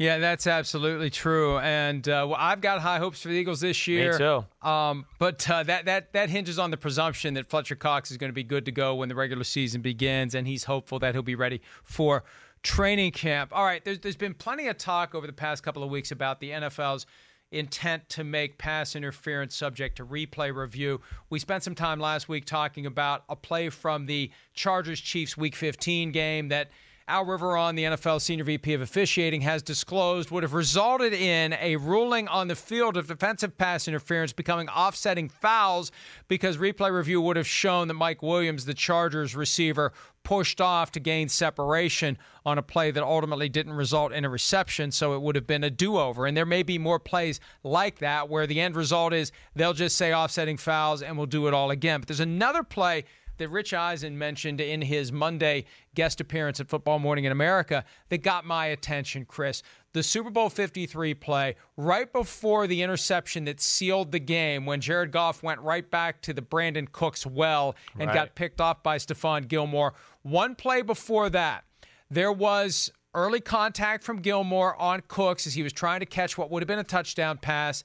Yeah, 0.00 0.16
that's 0.16 0.46
absolutely 0.46 1.10
true. 1.10 1.58
And 1.58 2.08
uh, 2.08 2.24
well, 2.30 2.38
I've 2.38 2.62
got 2.62 2.80
high 2.80 2.96
hopes 2.96 3.20
for 3.20 3.28
the 3.28 3.34
Eagles 3.34 3.60
this 3.60 3.86
year. 3.86 4.12
Me 4.12 4.18
too. 4.18 4.66
Um, 4.66 5.04
but 5.18 5.48
uh, 5.50 5.62
that 5.64 5.84
that 5.84 6.14
that 6.14 6.30
hinges 6.30 6.58
on 6.58 6.70
the 6.70 6.78
presumption 6.78 7.34
that 7.34 7.50
Fletcher 7.50 7.76
Cox 7.76 8.10
is 8.10 8.16
going 8.16 8.30
to 8.30 8.34
be 8.34 8.42
good 8.42 8.64
to 8.64 8.72
go 8.72 8.94
when 8.94 9.10
the 9.10 9.14
regular 9.14 9.44
season 9.44 9.82
begins, 9.82 10.34
and 10.34 10.46
he's 10.46 10.64
hopeful 10.64 10.98
that 11.00 11.14
he'll 11.14 11.22
be 11.22 11.34
ready 11.34 11.60
for 11.82 12.24
training 12.62 13.10
camp. 13.10 13.50
All 13.54 13.64
right, 13.64 13.84
there's 13.84 13.98
there's 13.98 14.16
been 14.16 14.32
plenty 14.32 14.68
of 14.68 14.78
talk 14.78 15.14
over 15.14 15.26
the 15.26 15.34
past 15.34 15.62
couple 15.62 15.82
of 15.82 15.90
weeks 15.90 16.10
about 16.10 16.40
the 16.40 16.50
NFL's 16.50 17.04
intent 17.52 18.08
to 18.10 18.24
make 18.24 18.58
pass 18.58 18.94
interference 18.94 19.54
subject 19.54 19.96
to 19.96 20.06
replay 20.06 20.54
review. 20.54 21.00
We 21.28 21.38
spent 21.38 21.62
some 21.62 21.74
time 21.74 21.98
last 21.98 22.28
week 22.28 22.44
talking 22.44 22.86
about 22.86 23.24
a 23.28 23.36
play 23.36 23.68
from 23.68 24.06
the 24.06 24.30
Chargers 24.54 25.00
Chiefs 25.00 25.36
Week 25.36 25.56
15 25.56 26.12
game 26.12 26.48
that 26.48 26.70
Al 27.10 27.26
Riveron, 27.26 27.74
the 27.74 27.82
NFL 27.82 28.20
Senior 28.20 28.44
VP 28.44 28.72
of 28.72 28.80
Officiating, 28.80 29.40
has 29.40 29.64
disclosed 29.64 30.30
would 30.30 30.44
have 30.44 30.54
resulted 30.54 31.12
in 31.12 31.52
a 31.54 31.74
ruling 31.74 32.28
on 32.28 32.46
the 32.46 32.54
field 32.54 32.96
of 32.96 33.08
defensive 33.08 33.58
pass 33.58 33.88
interference 33.88 34.32
becoming 34.32 34.68
offsetting 34.68 35.28
fouls 35.28 35.90
because 36.28 36.56
replay 36.56 36.92
review 36.92 37.20
would 37.20 37.36
have 37.36 37.48
shown 37.48 37.88
that 37.88 37.94
Mike 37.94 38.22
Williams, 38.22 38.64
the 38.64 38.74
Chargers 38.74 39.34
receiver, 39.34 39.92
pushed 40.22 40.60
off 40.60 40.92
to 40.92 41.00
gain 41.00 41.28
separation 41.28 42.16
on 42.46 42.58
a 42.58 42.62
play 42.62 42.92
that 42.92 43.02
ultimately 43.02 43.48
didn't 43.48 43.72
result 43.72 44.12
in 44.12 44.24
a 44.24 44.28
reception, 44.28 44.92
so 44.92 45.14
it 45.14 45.20
would 45.20 45.34
have 45.34 45.46
been 45.46 45.64
a 45.64 45.70
do 45.70 45.98
over. 45.98 46.26
And 46.26 46.36
there 46.36 46.46
may 46.46 46.62
be 46.62 46.78
more 46.78 47.00
plays 47.00 47.40
like 47.64 47.98
that 47.98 48.28
where 48.28 48.46
the 48.46 48.60
end 48.60 48.76
result 48.76 49.12
is 49.12 49.32
they'll 49.56 49.72
just 49.72 49.96
say 49.96 50.14
offsetting 50.14 50.58
fouls 50.58 51.02
and 51.02 51.16
we'll 51.16 51.26
do 51.26 51.48
it 51.48 51.54
all 51.54 51.72
again. 51.72 52.00
But 52.00 52.06
there's 52.06 52.20
another 52.20 52.62
play 52.62 53.04
that 53.40 53.48
Rich 53.48 53.74
Eisen 53.74 54.16
mentioned 54.16 54.60
in 54.60 54.82
his 54.82 55.10
Monday 55.10 55.64
guest 55.94 56.20
appearance 56.20 56.60
at 56.60 56.68
Football 56.68 56.98
Morning 57.00 57.24
in 57.24 57.32
America 57.32 57.84
that 58.10 58.22
got 58.22 58.44
my 58.44 58.66
attention, 58.66 59.24
Chris. 59.24 59.62
The 59.92 60.02
Super 60.02 60.30
Bowl 60.30 60.48
53 60.48 61.14
play 61.14 61.56
right 61.76 62.10
before 62.12 62.66
the 62.66 62.82
interception 62.82 63.46
that 63.46 63.60
sealed 63.60 64.12
the 64.12 64.20
game 64.20 64.66
when 64.66 64.80
Jared 64.80 65.10
Goff 65.10 65.42
went 65.42 65.60
right 65.60 65.90
back 65.90 66.20
to 66.22 66.32
the 66.32 66.42
Brandin 66.42 66.92
Cooks 66.92 67.26
well 67.26 67.74
and 67.98 68.08
right. 68.08 68.14
got 68.14 68.34
picked 68.36 68.60
off 68.60 68.82
by 68.82 68.98
Stephon 68.98 69.48
Gilmore. 69.48 69.94
One 70.22 70.54
play 70.54 70.82
before 70.82 71.30
that, 71.30 71.64
there 72.10 72.30
was 72.30 72.92
early 73.14 73.40
contact 73.40 74.04
from 74.04 74.20
Gilmore 74.20 74.80
on 74.80 75.02
Cooks 75.08 75.46
as 75.46 75.54
he 75.54 75.62
was 75.62 75.72
trying 75.72 76.00
to 76.00 76.06
catch 76.06 76.38
what 76.38 76.50
would 76.50 76.62
have 76.62 76.68
been 76.68 76.78
a 76.78 76.84
touchdown 76.84 77.38
pass. 77.38 77.82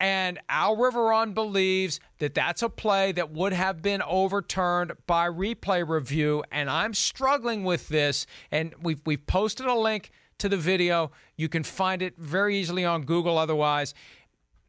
And 0.00 0.38
Al 0.48 0.78
Riveron 0.78 1.34
believes 1.34 2.00
that 2.18 2.34
that's 2.34 2.62
a 2.62 2.70
play 2.70 3.12
that 3.12 3.30
would 3.30 3.52
have 3.52 3.82
been 3.82 4.00
overturned 4.00 4.92
by 5.06 5.28
replay 5.28 5.86
review. 5.86 6.42
And 6.50 6.70
I'm 6.70 6.94
struggling 6.94 7.64
with 7.64 7.88
this. 7.88 8.26
And 8.50 8.74
we've, 8.80 9.02
we've 9.04 9.26
posted 9.26 9.66
a 9.66 9.74
link 9.74 10.10
to 10.38 10.48
the 10.48 10.56
video. 10.56 11.10
You 11.36 11.50
can 11.50 11.62
find 11.62 12.00
it 12.00 12.16
very 12.16 12.56
easily 12.56 12.84
on 12.84 13.02
Google 13.02 13.36
otherwise. 13.36 13.92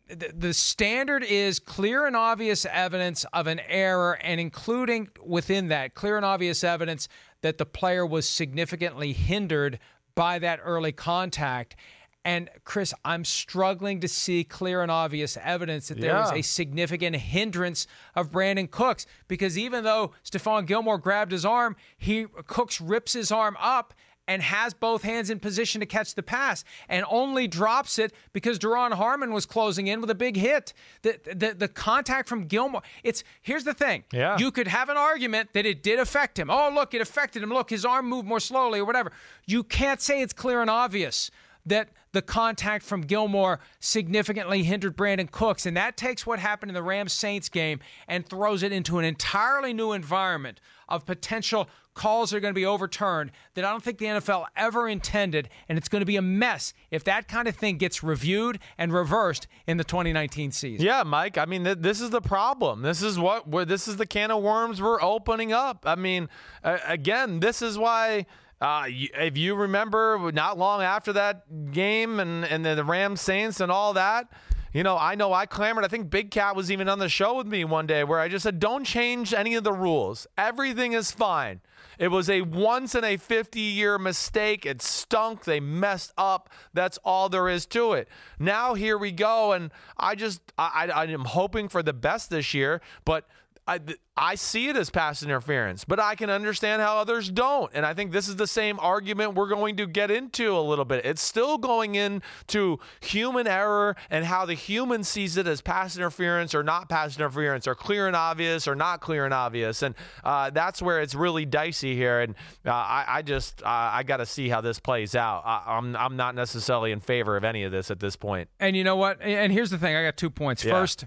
The, 0.10 0.33
the 0.38 0.54
standard 0.54 1.23
is 1.23 1.59
clear 1.59 2.06
and 2.06 2.18
obvious 2.18 2.66
evidence 2.66 3.26
of 3.31 3.47
an 3.47 3.61
error, 3.69 4.19
and 4.21 4.42
including 4.42 5.07
within 5.23 5.69
that, 5.69 5.94
clear 5.94 6.18
and 6.18 6.26
obvious 6.26 6.66
evidence 6.66 7.07
that 7.42 7.57
the 7.57 7.66
player 7.66 8.06
was 8.06 8.28
significantly 8.28 9.14
hindered 9.14 9.80
by 10.14 10.40
that 10.40 10.59
early 10.61 10.92
contact. 10.92 11.78
And 12.23 12.49
Chris, 12.63 12.94
I'm 13.04 13.25
struggling 13.25 13.99
to 14.01 14.07
see 14.07 14.44
clear 14.44 14.83
and 14.83 14.92
obvious 14.92 15.37
evidence 15.42 15.87
that 15.87 15.99
there 15.99 16.11
yeah. 16.11 16.21
was 16.21 16.31
a 16.31 16.44
significant 16.44 17.16
hindrance 17.16 17.87
of 18.16 18.31
Brandin 18.31 18.69
Cooks 18.69 19.07
because 19.28 19.57
even 19.57 19.83
though 19.83 20.11
Stephon 20.23 20.68
Gilmore 20.68 20.99
grabbed 20.99 21.31
his 21.31 21.45
arm, 21.45 21.75
he 21.97 22.28
Cooks 22.45 22.80
rips 22.80 23.13
his 23.13 23.31
arm 23.31 23.57
up 23.59 23.95
and 24.28 24.42
has 24.44 24.73
both 24.73 25.01
hands 25.01 25.30
in 25.30 25.40
position 25.40 25.80
to 25.81 25.85
catch 25.85 26.16
the 26.16 26.23
pass 26.23 26.63
and 26.87 27.06
only 27.09 27.47
drops 27.47 27.97
it 27.97 28.13
because 28.33 28.59
Duron 28.59 28.94
Harmon 28.94 29.33
was 29.33 29.45
closing 29.45 29.87
in 29.87 29.99
with 29.99 30.09
a 30.09 30.16
big 30.16 30.37
hit. 30.37 30.73
The, 31.01 31.19
the, 31.25 31.54
the 31.54 31.68
contact 31.68 32.30
from 32.30 32.45
Gilmore, 32.45 32.83
it's 33.04 33.23
here's 33.42 33.63
the 33.63 33.73
thing. 33.73 34.04
Yeah. 34.13 34.37
You 34.37 34.51
could 34.51 34.68
have 34.68 34.90
an 34.90 34.97
argument 34.97 35.49
that 35.54 35.66
it 35.66 35.81
did 35.81 35.99
affect 35.99 36.37
him. 36.37 36.49
Oh, 36.49 36.71
look, 36.73 36.94
it 36.94 37.01
affected 37.01 37.42
him. 37.42 37.49
Look, 37.49 37.71
his 37.71 37.83
arm 37.83 38.07
moved 38.07 38.28
more 38.28 38.40
slowly 38.40 38.80
or 38.80 38.85
whatever. 38.85 39.11
You 39.47 39.63
can't 39.63 39.99
say 39.99 40.21
it's 40.21 40.33
clear 40.33 40.61
and 40.61 40.69
obvious 40.69 41.31
that 41.65 41.89
the 42.11 42.21
contact 42.21 42.83
from 42.83 43.01
Gilmore 43.01 43.59
significantly 43.80 44.63
hindered 44.63 44.97
Brandin 44.97 45.31
Cooks. 45.31 45.65
And 45.65 45.77
that 45.77 45.97
takes 45.97 46.25
what 46.25 46.39
happened 46.39 46.69
in 46.69 46.73
the 46.73 46.83
Rams 46.83 47.13
Saints 47.13 47.49
game 47.49 47.80
and 48.07 48.25
throws 48.25 48.63
it 48.63 48.71
into 48.71 48.99
an 48.99 49.06
entirely 49.06 49.73
new 49.73 49.94
environment 49.94 50.59
of 50.89 51.06
potential 51.06 51.69
calls 51.94 52.30
that 52.30 52.37
are 52.37 52.39
going 52.39 52.53
to 52.53 52.59
be 52.59 52.65
overturned 52.65 53.31
that 53.53 53.65
I 53.65 53.69
don't 53.69 53.83
think 53.83 53.97
the 53.97 54.06
NFL 54.06 54.45
ever 54.56 54.87
intended. 54.87 55.49
And 55.68 55.77
it's 55.77 55.89
going 55.89 56.01
to 56.01 56.06
be 56.06 56.15
a 56.15 56.21
mess 56.21 56.73
if 56.89 57.03
that 57.06 57.27
kind 57.27 57.47
of 57.47 57.56
thing 57.56 57.77
gets 57.77 58.03
reviewed 58.03 58.59
and 58.77 58.94
reversed 58.94 59.47
in 59.68 59.77
the 59.77 59.83
2019 59.83 60.51
season. 60.51 60.85
Yeah, 60.85 61.03
Mike. 61.03 61.37
I 61.37 61.45
mean, 61.45 61.63
th- 61.63 61.80
this 61.80 62.01
is 62.01 62.09
the 62.09 62.21
problem. 62.21 62.81
This 62.81 63.01
is 63.01 63.19
what 63.19 63.49
this 63.68 63.87
is 63.87 63.97
the 63.97 64.06
can 64.06 64.31
of 64.31 64.41
worms 64.41 64.81
we're 64.81 65.01
opening 65.01 65.53
up. 65.53 65.83
I 65.85 65.95
mean, 65.95 66.30
uh, 66.63 66.77
again, 66.85 67.39
this 67.39 67.61
is 67.61 67.77
why 67.77 68.25
Uh, 68.61 68.83
if 68.87 69.37
you 69.37 69.56
remember, 69.56 70.31
not 70.31 70.57
long 70.57 70.83
after 70.83 71.11
that 71.13 71.71
game 71.71 72.19
and, 72.19 72.45
and 72.45 72.63
the 72.63 72.83
Rams 72.83 73.19
Saints 73.19 73.59
and 73.59 73.71
all 73.71 73.94
that, 73.94 74.27
you 74.71 74.83
know, 74.83 74.97
I 74.97 75.15
know 75.15 75.33
I 75.33 75.47
clamored. 75.47 75.83
I 75.83 75.87
think 75.87 76.09
Big 76.09 76.31
Cat 76.31 76.56
was 76.56 76.71
even 76.71 76.87
on 76.87 76.99
the 76.99 77.09
show 77.09 77.35
with 77.35 77.47
me 77.47 77.65
one 77.65 77.87
day 77.87 78.03
where 78.03 78.19
I 78.19 78.30
just 78.30 78.44
said, 78.44 78.59
don't 78.59 78.85
change 78.85 79.33
any 79.33 79.56
of 79.56 79.63
the 79.63 79.73
rules. 79.73 80.27
Everything 80.37 80.94
is 80.94 81.11
fine. 81.11 81.61
It 81.97 82.07
was 82.07 82.30
a 82.30 82.41
once 82.41 82.95
in 82.95 83.03
a 83.03 83.18
50 83.18 83.59
year 83.59 83.97
mistake. 83.97 84.65
It 84.65 84.81
stunk. 84.81 85.44
They 85.44 85.59
messed 85.59 86.13
up. 86.18 86.49
That's 86.73 86.97
all 87.03 87.30
there 87.30 87.49
is 87.49 87.65
to 87.68 87.94
it. 87.94 88.07
Now 88.39 88.73
here 88.75 88.97
we 88.97 89.11
go. 89.11 89.51
And 89.51 89.71
I 89.97 90.15
just, 90.15 90.41
I, 90.57 90.87
I, 90.87 91.01
I 91.01 91.06
am 91.07 91.25
hoping 91.25 91.68
for 91.68 91.83
the 91.83 91.94
best 91.94 92.30
this 92.30 92.53
year, 92.53 92.81
but 93.06 93.27
I, 93.68 93.80
I 94.18 94.35
see 94.35 94.69
it 94.69 94.75
as 94.75 94.89
pass 94.89 95.23
interference, 95.23 95.85
but 95.85 95.99
I 95.99 96.15
can 96.15 96.30
understand 96.30 96.81
how 96.81 96.97
others 96.97 97.30
don't. 97.30 97.71
And 97.73 97.85
I 97.85 97.94
think 97.94 98.11
this 98.11 98.27
is 98.27 98.35
the 98.35 98.47
same 98.47 98.80
argument 98.80 99.35
we're 99.35 99.47
going 99.47 99.77
to 99.77 99.87
get 99.87 100.09
into 100.09 100.57
a 100.57 100.59
little 100.59 100.83
bit. 100.83 101.06
It's 101.06 101.21
still 101.21 101.57
going 101.57 101.95
into 101.95 102.80
human 103.01 103.47
error 103.47 103.95
and 104.09 104.25
how 104.25 104.45
the 104.45 104.56
human 104.56 105.03
sees 105.03 105.37
it 105.37 105.47
as 105.47 105.61
pass 105.61 105.95
interference 105.95 106.56
or 106.56 106.63
not 106.63 106.89
pass 106.89 107.15
interference 107.15 107.68
or 107.68 107.75
clear 107.75 108.07
and 108.07 108.15
obvious 108.15 108.68
or 108.68 108.75
not 108.75 108.99
clear 108.99 109.25
and 109.25 109.33
obvious. 109.33 109.83
And 109.83 109.95
uh, 110.23 110.49
that's 110.49 110.81
where 110.81 110.99
it's 111.01 111.13
really 111.13 111.45
dicey 111.45 111.95
here. 111.95 112.21
And 112.21 112.35
uh, 112.65 112.71
I, 112.71 113.06
I, 113.07 113.21
just, 113.21 113.61
uh, 113.61 113.68
I 113.68 114.03
got 114.03 114.18
to 114.18 114.25
see 114.25 114.49
how 114.49 114.61
this 114.61 114.80
plays 114.80 115.15
out. 115.15 115.44
I, 115.45 115.77
am 115.77 115.95
I'm, 115.95 116.11
I'm 116.11 116.15
not 116.18 116.35
necessarily 116.35 116.91
in 116.91 116.99
favor 116.99 117.37
of 117.37 117.44
any 117.44 117.63
of 117.63 117.71
this 117.71 117.91
at 117.91 117.99
this 117.99 118.15
point. 118.15 118.49
And 118.59 118.75
you 118.75 118.83
know 118.83 118.95
what? 118.95 119.21
And 119.21 119.53
here's 119.53 119.69
the 119.69 119.77
thing 119.77 119.95
I 119.95 120.03
got 120.03 120.18
two 120.18 120.31
points. 120.31 120.63
Yeah. 120.63 120.73
First, 120.73 121.06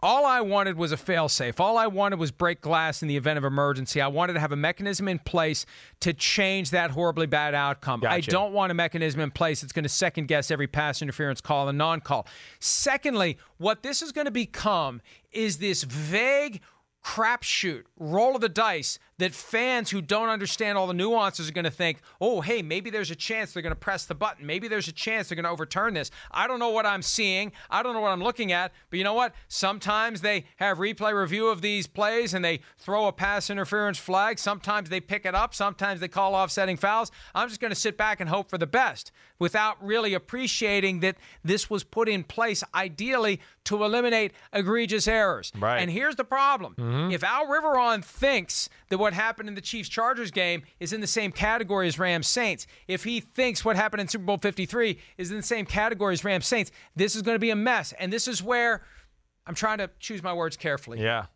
all 0.00 0.24
I 0.24 0.40
wanted 0.40 0.76
was 0.76 0.92
a 0.92 0.96
failsafe. 0.96 1.58
All 1.58 1.76
I 1.76 1.88
wanted 1.88 2.18
was 2.18 2.30
break 2.30 2.60
glass 2.60 3.02
in 3.02 3.08
the 3.08 3.16
event 3.16 3.38
of 3.38 3.44
emergency. 3.44 4.00
I 4.00 4.06
wanted 4.06 4.34
to 4.34 4.40
have 4.40 4.52
a 4.52 4.56
mechanism 4.56 5.08
in 5.08 5.18
place 5.18 5.66
to 6.00 6.12
change 6.12 6.70
that 6.70 6.92
horribly 6.92 7.26
bad 7.26 7.54
outcome. 7.54 8.00
Gotcha. 8.00 8.14
I 8.14 8.20
don't 8.20 8.52
want 8.52 8.70
a 8.70 8.74
mechanism 8.74 9.20
in 9.20 9.30
place 9.30 9.60
that's 9.60 9.72
going 9.72 9.82
to 9.84 9.88
second 9.88 10.26
guess 10.26 10.50
every 10.50 10.68
pass 10.68 11.02
interference 11.02 11.40
call 11.40 11.68
and 11.68 11.76
non 11.76 12.00
call. 12.00 12.26
Secondly, 12.60 13.38
what 13.56 13.82
this 13.82 14.02
is 14.02 14.12
going 14.12 14.26
to 14.26 14.30
become 14.30 15.00
is 15.32 15.58
this 15.58 15.82
vague 15.82 16.60
crapshoot, 17.04 17.84
roll 17.98 18.34
of 18.34 18.40
the 18.40 18.48
dice 18.48 18.98
that 19.18 19.34
fans 19.34 19.90
who 19.90 20.00
don't 20.00 20.28
understand 20.28 20.78
all 20.78 20.86
the 20.86 20.94
nuances 20.94 21.48
are 21.48 21.52
going 21.52 21.64
to 21.64 21.70
think, 21.70 21.98
oh, 22.20 22.40
hey, 22.40 22.62
maybe 22.62 22.88
there's 22.90 23.10
a 23.10 23.16
chance 23.16 23.52
they're 23.52 23.62
going 23.62 23.74
to 23.74 23.76
press 23.76 24.06
the 24.06 24.14
button. 24.14 24.46
Maybe 24.46 24.68
there's 24.68 24.88
a 24.88 24.92
chance 24.92 25.28
they're 25.28 25.36
going 25.36 25.44
to 25.44 25.50
overturn 25.50 25.94
this. 25.94 26.10
I 26.30 26.46
don't 26.46 26.58
know 26.58 26.70
what 26.70 26.86
I'm 26.86 27.02
seeing. 27.02 27.52
I 27.68 27.82
don't 27.82 27.94
know 27.94 28.00
what 28.00 28.12
I'm 28.12 28.22
looking 28.22 28.52
at. 28.52 28.72
But 28.90 28.98
you 28.98 29.04
know 29.04 29.14
what? 29.14 29.34
Sometimes 29.48 30.20
they 30.20 30.44
have 30.56 30.78
replay 30.78 31.12
review 31.18 31.48
of 31.48 31.62
these 31.62 31.86
plays 31.86 32.32
and 32.32 32.44
they 32.44 32.60
throw 32.78 33.06
a 33.06 33.12
pass 33.12 33.50
interference 33.50 33.98
flag. 33.98 34.38
Sometimes 34.38 34.88
they 34.88 35.00
pick 35.00 35.26
it 35.26 35.34
up. 35.34 35.54
Sometimes 35.54 36.00
they 36.00 36.08
call 36.08 36.34
offsetting 36.34 36.76
fouls. 36.76 37.10
I'm 37.34 37.48
just 37.48 37.60
going 37.60 37.72
to 37.72 37.78
sit 37.78 37.96
back 37.96 38.20
and 38.20 38.30
hope 38.30 38.48
for 38.48 38.58
the 38.58 38.66
best 38.66 39.10
without 39.38 39.84
really 39.84 40.14
appreciating 40.14 41.00
that 41.00 41.16
this 41.44 41.70
was 41.70 41.84
put 41.84 42.08
in 42.08 42.24
place 42.24 42.64
ideally 42.74 43.40
to 43.64 43.84
eliminate 43.84 44.32
egregious 44.52 45.06
errors. 45.06 45.52
Right. 45.58 45.78
And 45.78 45.90
here's 45.90 46.16
the 46.16 46.24
problem. 46.24 46.74
Mm-hmm. 46.76 47.12
If 47.12 47.22
Al 47.22 47.46
Riveron 47.46 48.04
thinks 48.04 48.68
that 48.88 48.98
what 48.98 49.07
happened 49.12 49.48
in 49.48 49.54
the 49.54 49.60
Chiefs 49.60 49.88
Chargers 49.88 50.30
game 50.30 50.62
is 50.80 50.92
in 50.92 51.00
the 51.00 51.06
same 51.06 51.32
category 51.32 51.88
as 51.88 51.98
Rams 51.98 52.26
Saints. 52.26 52.66
If 52.86 53.04
he 53.04 53.20
thinks 53.20 53.64
what 53.64 53.76
happened 53.76 54.00
in 54.00 54.08
Super 54.08 54.24
Bowl 54.24 54.38
53 54.38 54.98
is 55.16 55.30
in 55.30 55.36
the 55.36 55.42
same 55.42 55.66
category 55.66 56.12
as 56.12 56.24
Rams 56.24 56.46
Saints, 56.46 56.70
this 56.96 57.16
is 57.16 57.22
going 57.22 57.34
to 57.34 57.40
be 57.40 57.50
a 57.50 57.56
mess. 57.56 57.92
And 57.98 58.12
this 58.12 58.28
is 58.28 58.42
where 58.42 58.82
I'm 59.46 59.54
trying 59.54 59.78
to 59.78 59.90
choose 59.98 60.22
my 60.22 60.32
words 60.32 60.56
carefully. 60.56 61.00
Yeah. 61.00 61.26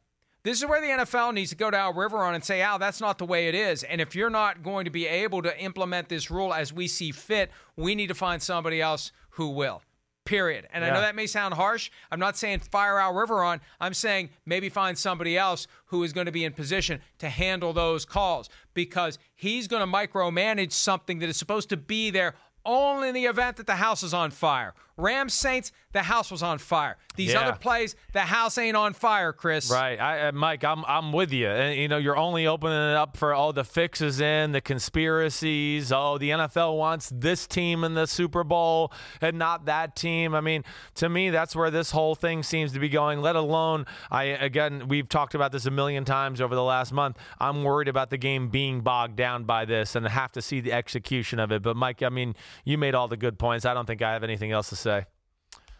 This 0.44 0.60
is 0.60 0.68
where 0.68 0.80
the 0.80 1.04
NFL 1.04 1.34
needs 1.34 1.50
to 1.50 1.56
go 1.56 1.70
to 1.70 1.76
Al 1.76 1.94
Riveron 1.94 2.34
and 2.34 2.44
say, 2.44 2.62
Al, 2.62 2.78
that's 2.78 3.00
not 3.00 3.18
the 3.18 3.24
way 3.24 3.48
it 3.48 3.54
is. 3.54 3.84
And 3.84 4.00
if 4.00 4.16
you're 4.16 4.30
not 4.30 4.62
going 4.64 4.86
to 4.86 4.90
be 4.90 5.06
able 5.06 5.40
to 5.42 5.56
implement 5.60 6.08
this 6.08 6.30
rule 6.30 6.52
as 6.52 6.72
we 6.72 6.88
see 6.88 7.12
fit, 7.12 7.50
we 7.76 7.94
need 7.94 8.08
to 8.08 8.14
find 8.14 8.42
somebody 8.42 8.80
else 8.80 9.12
who 9.30 9.50
will 9.50 9.82
period. 10.24 10.66
And 10.72 10.84
yeah. 10.84 10.90
I 10.90 10.94
know 10.94 11.00
that 11.00 11.14
may 11.14 11.26
sound 11.26 11.54
harsh. 11.54 11.90
I'm 12.10 12.20
not 12.20 12.36
saying 12.36 12.60
fire 12.60 12.98
Al 12.98 13.14
Riveron. 13.14 13.60
I'm 13.80 13.94
saying 13.94 14.30
maybe 14.46 14.68
find 14.68 14.96
somebody 14.96 15.36
else 15.36 15.66
who 15.86 16.02
is 16.02 16.12
going 16.12 16.26
to 16.26 16.32
be 16.32 16.44
in 16.44 16.52
position 16.52 17.00
to 17.18 17.28
handle 17.28 17.72
those 17.72 18.04
calls 18.04 18.48
because 18.74 19.18
he's 19.34 19.68
going 19.68 19.80
to 19.80 19.92
micromanage 19.92 20.72
something 20.72 21.18
that 21.20 21.28
is 21.28 21.36
supposed 21.36 21.68
to 21.70 21.76
be 21.76 22.10
there 22.10 22.34
only 22.64 23.08
in 23.08 23.14
the 23.14 23.26
event 23.26 23.56
that 23.56 23.66
the 23.66 23.76
house 23.76 24.02
is 24.02 24.14
on 24.14 24.30
fire. 24.30 24.74
Rams 24.96 25.34
Saints, 25.34 25.72
the 25.92 26.02
house 26.02 26.30
was 26.30 26.42
on 26.42 26.58
fire. 26.58 26.96
These 27.16 27.32
yeah. 27.32 27.40
other 27.42 27.58
plays, 27.58 27.94
the 28.12 28.20
house 28.20 28.56
ain't 28.58 28.76
on 28.76 28.94
fire, 28.94 29.32
Chris. 29.32 29.70
Right, 29.70 30.00
I, 30.00 30.28
uh, 30.28 30.32
Mike, 30.32 30.64
I'm 30.64 30.84
I'm 30.86 31.12
with 31.12 31.32
you. 31.32 31.48
And 31.48 31.78
you 31.78 31.88
know, 31.88 31.98
you're 31.98 32.16
only 32.16 32.46
opening 32.46 32.90
it 32.90 32.96
up 32.96 33.16
for 33.16 33.34
all 33.34 33.52
the 33.52 33.64
fixes 33.64 34.20
in 34.20 34.52
the 34.52 34.60
conspiracies. 34.60 35.92
Oh, 35.92 36.18
the 36.18 36.30
NFL 36.30 36.76
wants 36.76 37.10
this 37.14 37.46
team 37.46 37.84
in 37.84 37.94
the 37.94 38.06
Super 38.06 38.44
Bowl 38.44 38.92
and 39.20 39.38
not 39.38 39.66
that 39.66 39.96
team. 39.96 40.34
I 40.34 40.40
mean, 40.40 40.64
to 40.96 41.08
me, 41.08 41.30
that's 41.30 41.54
where 41.54 41.70
this 41.70 41.90
whole 41.90 42.14
thing 42.14 42.42
seems 42.42 42.72
to 42.72 42.78
be 42.78 42.88
going. 42.88 43.20
Let 43.20 43.36
alone, 43.36 43.86
I 44.10 44.24
again, 44.24 44.88
we've 44.88 45.08
talked 45.08 45.34
about 45.34 45.52
this 45.52 45.66
a 45.66 45.70
million 45.70 46.04
times 46.04 46.40
over 46.40 46.54
the 46.54 46.64
last 46.64 46.92
month. 46.92 47.18
I'm 47.38 47.64
worried 47.64 47.88
about 47.88 48.10
the 48.10 48.18
game 48.18 48.48
being 48.48 48.80
bogged 48.80 49.16
down 49.16 49.44
by 49.44 49.64
this 49.64 49.94
and 49.94 50.06
have 50.06 50.32
to 50.32 50.42
see 50.42 50.60
the 50.60 50.72
execution 50.72 51.38
of 51.38 51.52
it. 51.52 51.62
But 51.62 51.76
Mike, 51.76 52.02
I 52.02 52.08
mean, 52.08 52.34
you 52.64 52.78
made 52.78 52.94
all 52.94 53.08
the 53.08 53.16
good 53.16 53.38
points. 53.38 53.66
I 53.66 53.74
don't 53.74 53.86
think 53.86 54.02
I 54.02 54.12
have 54.12 54.24
anything 54.24 54.52
else 54.52 54.70
to 54.70 54.76
say. 54.76 54.81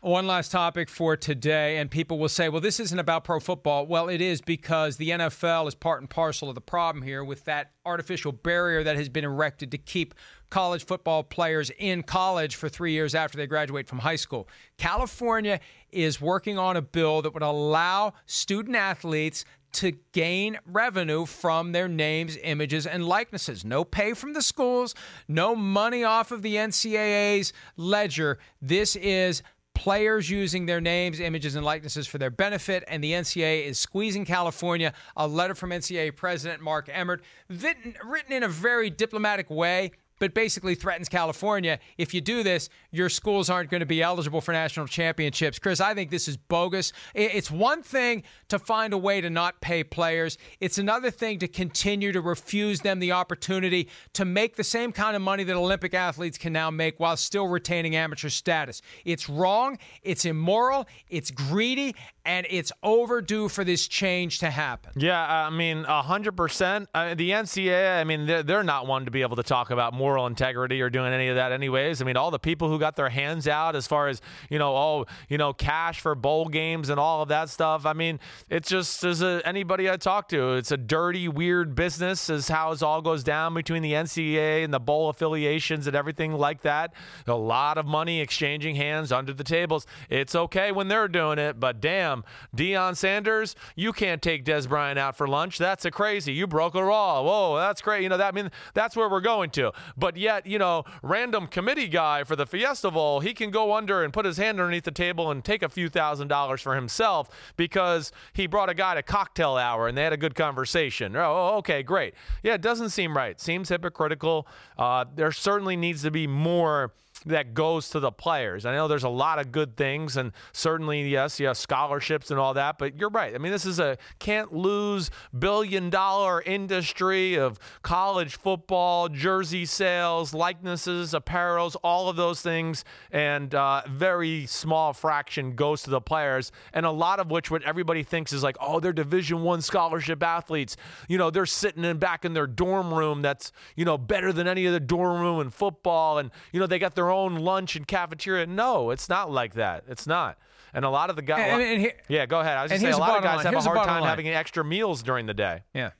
One 0.03 0.27
last 0.27 0.51
topic 0.51 0.89
for 0.89 1.17
today, 1.17 1.77
and 1.77 1.89
people 1.89 2.19
will 2.19 2.29
say, 2.29 2.49
well, 2.49 2.61
this 2.61 2.81
isn't 2.81 2.99
about 2.99 3.23
pro 3.23 3.39
football. 3.39 3.87
Well, 3.87 4.09
it 4.09 4.21
is 4.21 4.41
because 4.41 4.97
the 4.97 5.11
NFL 5.11 5.69
is 5.69 5.77
part 5.77 6.01
and 6.01 6.11
parcel 6.11 6.49
of 6.49 6.57
the 6.57 6.61
problem 6.61 7.03
here 7.03 7.23
with 7.23 7.45
that 7.45 7.71
artificial 7.87 8.33
barrier 8.33 8.83
that 8.83 8.97
has 8.97 9.09
been 9.09 9.23
erected 9.23 9.71
to 9.71 9.79
keep 9.79 10.15
college 10.51 10.85
football 10.85 11.23
players 11.23 11.71
in 11.79 12.03
college 12.03 12.57
for 12.57 12.69
three 12.69 12.91
years 12.91 13.15
after 13.15 13.39
they 13.39 13.47
graduate 13.47 13.87
from 13.87 14.01
high 14.01 14.17
school. 14.17 14.49
California 14.77 15.61
is 15.93 16.21
working 16.21 16.59
on 16.59 16.77
a 16.77 16.83
bill 16.83 17.23
that 17.23 17.33
would 17.33 17.45
allow 17.45 18.13
student 18.27 18.75
athletes 18.75 19.45
to 19.73 19.93
gain 20.13 20.59
revenue 20.67 21.27
from 21.27 21.73
their 21.73 21.89
names, 21.89 22.37
images, 22.43 22.87
and 22.87 23.07
likenesses. 23.07 23.65
No 23.65 23.85
pay 23.85 24.13
from 24.13 24.33
the 24.33 24.43
schools, 24.43 24.95
no 25.29 25.55
money 25.55 26.05
off 26.05 26.31
of 26.31 26.43
the 26.43 26.57
NCAA's 26.57 27.53
ledger. 27.77 28.39
This 28.61 28.97
is 28.97 29.43
players 29.75 30.31
using 30.31 30.67
their 30.67 30.81
names, 30.81 31.19
images, 31.19 31.55
and 31.57 31.65
likenesses 31.65 32.07
for 32.07 32.19
their 32.19 32.31
benefit, 32.31 32.85
and 32.87 33.03
the 33.03 33.13
NCAA 33.13 33.67
is 33.67 33.79
squeezing 33.79 34.25
California. 34.25 34.93
A 35.17 35.27
letter 35.27 35.55
from 35.55 35.71
NCAA 35.71 36.15
President 36.15 36.63
Mark 36.63 36.89
Emmert, 36.93 37.23
written, 37.49 37.95
in 38.31 38.43
a 38.43 38.49
very 38.49 38.91
diplomatic 38.91 39.51
way 39.51 39.93
but 40.23 40.35
basically 40.35 40.77
threatens 40.77 41.09
California. 41.09 41.81
If 41.99 42.15
you 42.15 42.21
do 42.21 42.45
this, 42.45 42.69
your 42.93 43.09
schools 43.09 43.51
aren't 43.51 43.71
going 43.71 43.81
to 43.81 43.87
be 43.87 44.01
eligible 44.01 44.41
for 44.41 44.53
national 44.53 44.87
championships. 44.87 45.59
Chris, 45.59 45.81
I 45.81 45.95
think 45.95 46.13
this 46.13 46.29
is 46.29 46.37
bogus. 46.37 46.93
It's 47.13 47.51
one 47.51 47.83
thing 47.83 48.23
to 48.47 48.61
find 48.61 48.93
a 48.93 48.99
way 48.99 49.21
to 49.21 49.29
not 49.29 49.61
pay 49.61 49.83
players, 49.83 50.39
it's 50.61 50.79
another 50.79 51.11
thing 51.11 51.41
to 51.41 51.49
continue 51.49 52.13
to 52.13 52.21
refuse 52.21 52.83
them 52.83 53.01
the 53.01 53.11
opportunity 53.11 53.89
to 54.13 54.25
make 54.25 54.55
the 54.55 54.63
same 54.63 54.93
kind 54.93 55.17
of 55.17 55.23
money 55.23 55.43
that 55.43 55.57
Olympic 55.57 55.93
athletes 55.93 56.39
can 56.39 56.53
now 56.53 56.71
make 56.71 57.01
while 57.01 57.17
still 57.17 57.49
retaining 57.49 57.97
amateur 57.97 58.29
status. 58.29 58.81
It's 59.05 59.29
wrong, 59.29 59.77
it's 60.05 60.25
immoral, 60.25 60.87
it's 61.09 61.33
greedy, 61.33 61.97
and 62.25 62.47
it's 62.51 62.71
overdue 62.83 63.49
for 63.49 63.65
this 63.65 63.89
change 63.89 64.39
to 64.41 64.51
happen. 64.51 64.93
Yeah, 64.97 65.21
I 65.21 65.51
mean, 65.51 65.85
100%. 65.85 66.87
Uh, 66.95 67.15
the 67.15 67.31
NCAA, 67.31 67.99
I 67.99 68.05
mean, 68.05 68.27
they're, 68.27 68.43
they're 68.43 68.63
not 68.63 68.87
one 68.87 69.07
to 69.07 69.11
be 69.11 69.23
able 69.23 69.37
to 69.37 69.43
talk 69.43 69.71
about 69.71 69.93
moral 69.93 70.27
integrity 70.27 70.81
or 70.81 70.89
doing 70.89 71.13
any 71.13 71.29
of 71.29 71.37
that, 71.37 71.51
anyways. 71.51 72.01
I 72.01 72.05
mean, 72.05 72.17
all 72.17 72.31
the 72.31 72.39
people 72.39 72.69
who 72.69 72.79
got 72.79 72.95
their 72.95 73.09
hands 73.09 73.49
out 73.49 73.75
as 73.75 73.87
far 73.87 74.09
as, 74.09 74.21
you 74.51 74.59
know, 74.59 74.77
oh, 74.77 75.07
you 75.29 75.37
know, 75.37 75.53
cash 75.53 76.01
for 76.01 76.15
bowl 76.15 76.49
games 76.49 76.91
and 76.91 77.01
all 77.01 77.23
of 77.23 77.29
that 77.29 77.49
stuff. 77.49 77.87
I 77.87 77.93
mean, 77.93 78.21
it's 78.49 78.69
just 78.69 79.03
as 79.03 79.23
a, 79.23 79.43
anybody 79.45 79.91
I 79.91 79.97
talk 79.97 80.29
to, 80.29 80.53
it's 80.55 80.71
a 80.71 80.77
dirty, 80.77 81.27
weird 81.29 81.75
business, 81.75 82.31
is 82.31 82.49
how 82.49 82.71
it 82.71 82.83
all 82.83 83.03
goes 83.03 83.25
down 83.25 83.55
between 83.55 83.83
the 83.83 83.93
NCAA 83.93 84.65
and 84.65 84.73
the 84.73 84.81
bowl 84.81 85.09
affiliations 85.09 85.87
and 85.87 85.97
everything 85.97 86.35
like 86.35 86.63
that. 86.63 86.95
A 87.27 87.35
lot 87.35 87.79
of 87.79 87.87
money 87.87 88.21
exchanging 88.21 88.77
hands 88.77 89.11
under 89.11 89.33
the 89.33 89.45
tables. 89.45 89.87
It's 90.09 90.35
okay 90.35 90.71
when 90.71 90.89
they're 90.89 91.09
doing 91.09 91.39
it, 91.39 91.59
but 91.59 91.81
damn 91.81 92.12
damn, 92.13 92.25
Deion 92.57 92.97
Sanders, 92.97 93.57
you 93.77 93.93
can't 93.93 94.21
take 94.21 94.45
Dez 94.45 94.69
Bryant 94.69 94.99
out 94.99 95.17
for 95.17 95.27
lunch. 95.27 95.59
That's 95.59 95.85
a 95.85 95.91
crazy. 95.91 96.33
You 96.33 96.47
broke 96.47 96.75
a 96.75 96.81
law. 96.81 97.23
Whoa, 97.23 97.57
that's 97.57 97.81
great. 97.81 98.03
You 98.03 98.09
know, 98.09 98.17
that 98.17 98.35
I 98.35 98.37
mean 98.37 98.51
that's 98.75 98.97
where 98.97 99.09
we're 99.09 99.21
going 99.21 99.51
to. 99.51 99.73
But 99.97 100.17
yet, 100.17 100.47
you 100.47 100.59
know, 100.59 100.85
random 101.03 101.47
committee 101.47 101.89
guy 101.89 102.25
for 102.25 102.37
the 102.37 102.47
Fiesta 102.47 102.91
Bowl, 102.91 103.21
he 103.21 103.35
can 103.35 103.51
go 103.51 103.75
under 103.75 104.03
and 104.03 104.13
put 104.13 104.25
his 104.25 104.37
hand 104.37 104.61
underneath 104.61 104.85
the 104.85 104.91
table 104.91 105.31
and 105.31 105.45
take 105.45 105.63
a 105.63 105.69
few 105.69 105.89
thousand 105.89 106.29
dollars 106.29 106.61
for 106.61 106.75
himself 106.75 107.29
because 107.57 108.13
he 108.33 108.47
brought 108.47 108.69
a 108.69 108.75
guy 108.75 108.95
to 108.95 109.03
cocktail 109.03 109.57
hour 109.57 109.89
and 109.89 109.97
they 109.97 110.03
had 110.03 110.13
a 110.13 110.19
good 110.19 110.35
conversation. 110.35 111.17
Oh, 111.17 111.57
okay, 111.59 111.83
great. 111.83 112.15
Yeah, 112.43 112.55
it 112.55 112.61
doesn't 112.61 112.91
seem 112.91 113.17
right. 113.17 113.41
Seems 113.41 113.69
hypocritical. 113.69 114.47
Uh, 114.79 115.05
there 115.15 115.33
certainly 115.33 115.77
needs 115.77 116.03
to 116.03 116.11
be 116.11 116.27
more 116.27 116.93
that 117.27 117.55
goes 117.55 117.89
to 117.91 118.01
the 118.01 118.11
players. 118.11 118.67
I 118.67 118.75
know 118.75 118.89
there's 118.89 119.05
a 119.05 119.09
lot 119.09 119.39
of 119.39 119.53
good 119.53 119.77
things, 119.77 120.17
and 120.17 120.33
certainly, 120.53 121.09
yes, 121.09 121.39
yes, 121.39 121.59
scholarships 121.59 122.31
and 122.31 122.39
all 122.39 122.55
that, 122.55 122.79
but 122.79 122.99
you're 122.99 123.11
right. 123.11 123.35
I 123.35 123.39
mean, 123.39 123.53
this 123.53 123.67
is 123.67 123.79
a 123.79 123.99
can't 124.19 124.53
lose 124.53 125.11
billion 125.39 125.91
dollar 125.91 126.43
industry 126.43 127.37
of 127.37 127.59
college 127.83 128.37
football, 128.37 129.09
jersey 129.09 129.65
sales, 129.65 130.35
likenesses, 130.35 131.13
apparels, 131.13 131.77
all 131.83 132.09
of 132.09 132.17
those 132.17 132.43
things, 132.43 132.85
and 133.11 133.55
uh, 133.55 133.83
very 133.89 134.47
small 134.47 134.93
fraction 134.93 135.55
goes 135.55 135.83
to 135.83 135.91
the 135.91 136.01
players, 136.01 136.53
and 136.73 136.87
a 136.87 136.91
lot 136.91 137.21
of 137.21 137.31
which 137.31 137.51
what 137.51 137.63
everybody 137.63 138.03
thinks 138.03 138.33
is 138.33 138.43
like, 138.43 138.57
oh, 138.61 138.81
they're 138.81 138.93
Division 138.93 139.43
One 139.43 139.63
scholarship 139.63 140.23
athletes. 140.23 140.77
You 141.09 141.19
know, 141.19 141.31
they're 141.31 141.47
sitting 141.47 141.85
in 141.85 141.99
back 141.99 142.25
in 142.25 142.35
their 142.35 142.47
dorm 142.47 142.93
room 142.93 143.23
that's 143.23 143.53
you 143.77 143.85
know 143.85 143.97
better 143.97 144.33
than 144.33 144.49
any 144.49 144.67
other 144.67 144.81
dorm 144.81 145.21
room 145.21 145.41
in 145.41 145.51
football, 145.51 146.19
and 146.19 146.31
you 146.53 146.61
know 146.61 146.67
they 146.67 146.79
got 146.79 146.95
their 146.95 147.11
own 147.13 147.37
lunch 147.37 147.77
and 147.77 147.87
cafeteria. 147.87 148.47
No, 148.47 148.91
it's 148.91 149.09
not 149.09 149.31
like 149.31 149.55
that. 149.55 149.85
It's 149.89 150.07
not. 150.07 150.39
And 150.75 150.85
a 150.85 150.91
lot 150.91 151.11
of 151.11 151.17
the 151.17 151.23
guys, 151.23 151.53
And- 151.53 151.63
and 151.63 151.81
here- 151.81 152.01
yeah, 152.09 152.25
go 152.27 152.41
ahead. 152.41 152.57
I 152.57 152.63
was 152.63 152.71
just 152.73 152.83
saying, 152.83 152.95
a 152.95 152.99
lot 152.99 153.19
of 153.19 153.23
guys 153.23 153.37
line. 153.37 153.45
have 153.47 153.53
a 153.55 153.57
Here's 153.57 153.65
the 153.65 153.71
hard 153.71 153.87
time 153.87 154.01
line. 154.01 154.09
having 154.11 154.29
extra 154.29 154.65
meals 154.65 155.03
during 155.03 155.27
the 155.27 155.35
day. 155.35 155.63
Yeah. 155.75 155.91